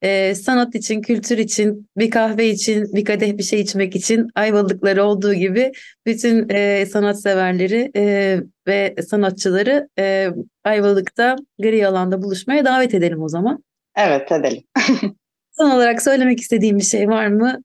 Ee, 0.02 0.34
sanat 0.34 0.74
için, 0.74 1.02
kültür 1.02 1.38
için, 1.38 1.88
bir 1.96 2.10
kahve 2.10 2.46
için, 2.46 2.94
bir 2.94 3.04
kadeh 3.04 3.38
bir 3.38 3.42
şey 3.42 3.60
içmek 3.60 3.96
için 3.96 4.28
Ayvalıkları 4.34 5.04
olduğu 5.04 5.34
gibi 5.34 5.72
bütün 6.06 6.48
e, 6.48 6.86
sanatseverleri 6.86 7.90
e, 7.96 8.38
ve 8.66 8.94
sanatçıları 9.08 9.88
e, 9.98 10.28
Ayvalık'ta 10.64 11.36
gri 11.62 11.86
alanda 11.86 12.22
buluşmaya 12.22 12.64
davet 12.64 12.94
edelim 12.94 13.22
o 13.22 13.28
zaman. 13.28 13.64
Evet 13.96 14.32
edelim. 14.32 14.62
Son 15.56 15.70
olarak 15.70 16.02
söylemek 16.02 16.40
istediğim 16.40 16.78
bir 16.78 16.84
şey 16.84 17.08
var 17.08 17.26
mı 17.26 17.62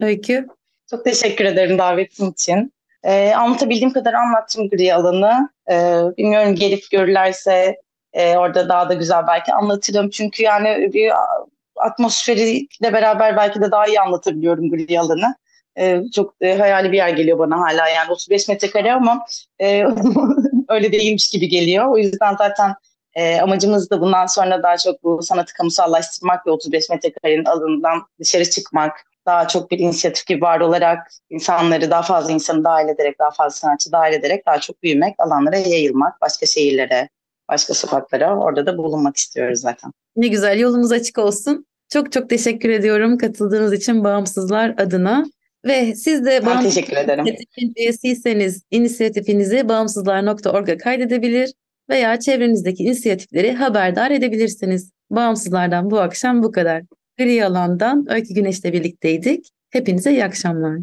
Öykü? 0.00 0.46
Çok 0.90 1.04
teşekkür 1.04 1.44
ederim 1.44 1.78
davetin 1.78 2.30
için. 2.30 2.72
Ee, 3.04 3.32
anlatabildiğim 3.34 3.92
kadar 3.92 4.14
anlattım 4.14 4.68
gri 4.68 4.94
alanı. 4.94 5.50
Ee, 5.70 6.00
bilmiyorum 6.18 6.54
gelip 6.54 6.90
görürlerse 6.90 7.76
e, 8.12 8.36
orada 8.36 8.68
daha 8.68 8.88
da 8.88 8.94
güzel 8.94 9.26
belki 9.26 9.52
anlatırım. 9.52 10.10
Çünkü 10.10 10.42
yani 10.42 10.90
bir 10.92 11.12
atmosferiyle 11.76 12.92
beraber 12.92 13.36
belki 13.36 13.60
de 13.60 13.70
daha 13.70 13.86
iyi 13.86 14.00
anlatabiliyorum 14.00 14.70
gri 14.70 15.00
alanı. 15.00 15.34
Ee, 15.78 16.02
çok 16.14 16.34
e, 16.40 16.58
hayali 16.58 16.92
bir 16.92 16.96
yer 16.96 17.08
geliyor 17.08 17.38
bana 17.38 17.60
hala 17.60 17.88
yani 17.88 18.12
35 18.12 18.48
metrekare 18.48 18.92
ama 18.92 19.26
e, 19.60 19.84
öyle 20.68 20.92
değilmiş 20.92 21.28
gibi 21.28 21.48
geliyor. 21.48 21.86
O 21.86 21.98
yüzden 21.98 22.36
zaten 22.38 22.74
e, 23.16 23.40
amacımız 23.40 23.90
da 23.90 24.00
bundan 24.00 24.26
sonra 24.26 24.62
daha 24.62 24.76
çok 24.76 25.02
bu 25.02 25.22
sanatı 25.22 25.54
kamusallaştırmak 25.54 26.46
ve 26.46 26.50
35 26.50 26.90
metrekarenin 26.90 27.44
alanından 27.44 28.02
dışarı 28.20 28.50
çıkmak, 28.50 28.92
daha 29.26 29.48
çok 29.48 29.70
bir 29.70 29.78
inisiyatif 29.78 30.26
gibi 30.26 30.42
var 30.42 30.60
olarak 30.60 30.98
insanları 31.30 31.90
daha 31.90 32.02
fazla 32.02 32.32
insanı 32.32 32.64
dahil 32.64 32.88
ederek, 32.88 33.18
daha 33.18 33.30
fazla 33.30 33.56
sanatçı 33.56 33.92
dahil 33.92 34.12
ederek 34.12 34.46
daha 34.46 34.60
çok 34.60 34.82
büyümek, 34.82 35.14
alanlara 35.18 35.56
yayılmak, 35.56 36.20
başka 36.20 36.46
şehirlere, 36.46 37.08
başka 37.48 37.74
sokaklara 37.74 38.38
orada 38.38 38.66
da 38.66 38.78
bulunmak 38.78 39.16
istiyoruz 39.16 39.60
zaten. 39.60 39.92
Ne 40.16 40.28
güzel 40.28 40.58
yolumuz 40.58 40.92
açık 40.92 41.18
olsun. 41.18 41.66
Çok 41.88 42.12
çok 42.12 42.30
teşekkür 42.30 42.68
ediyorum 42.68 43.18
katıldığınız 43.18 43.72
için 43.72 44.04
Bağımsızlar 44.04 44.74
adına. 44.78 45.24
Ve 45.64 45.94
siz 45.94 46.24
de 46.24 46.30
Ben 46.30 46.46
Bağımsız 46.46 46.74
teşekkür 46.74 46.96
ederim. 46.96 47.24
Üyesiyseniz 47.76 48.62
inisiyatifinizi 48.70 49.68
bağımsızlar.org'a 49.68 50.78
kaydedebilir 50.78 51.52
veya 51.90 52.20
çevrenizdeki 52.20 52.82
inisiyatifleri 52.82 53.52
haberdar 53.52 54.10
edebilirsiniz. 54.10 54.90
Bağımsızlardan 55.10 55.90
bu 55.90 56.00
akşam 56.00 56.42
bu 56.42 56.52
kadar. 56.52 56.82
Gri 57.18 57.44
alandan 57.44 58.06
Öykü 58.08 58.34
Güneş'le 58.34 58.64
birlikteydik. 58.64 59.50
Hepinize 59.70 60.10
iyi 60.10 60.24
akşamlar. 60.24 60.78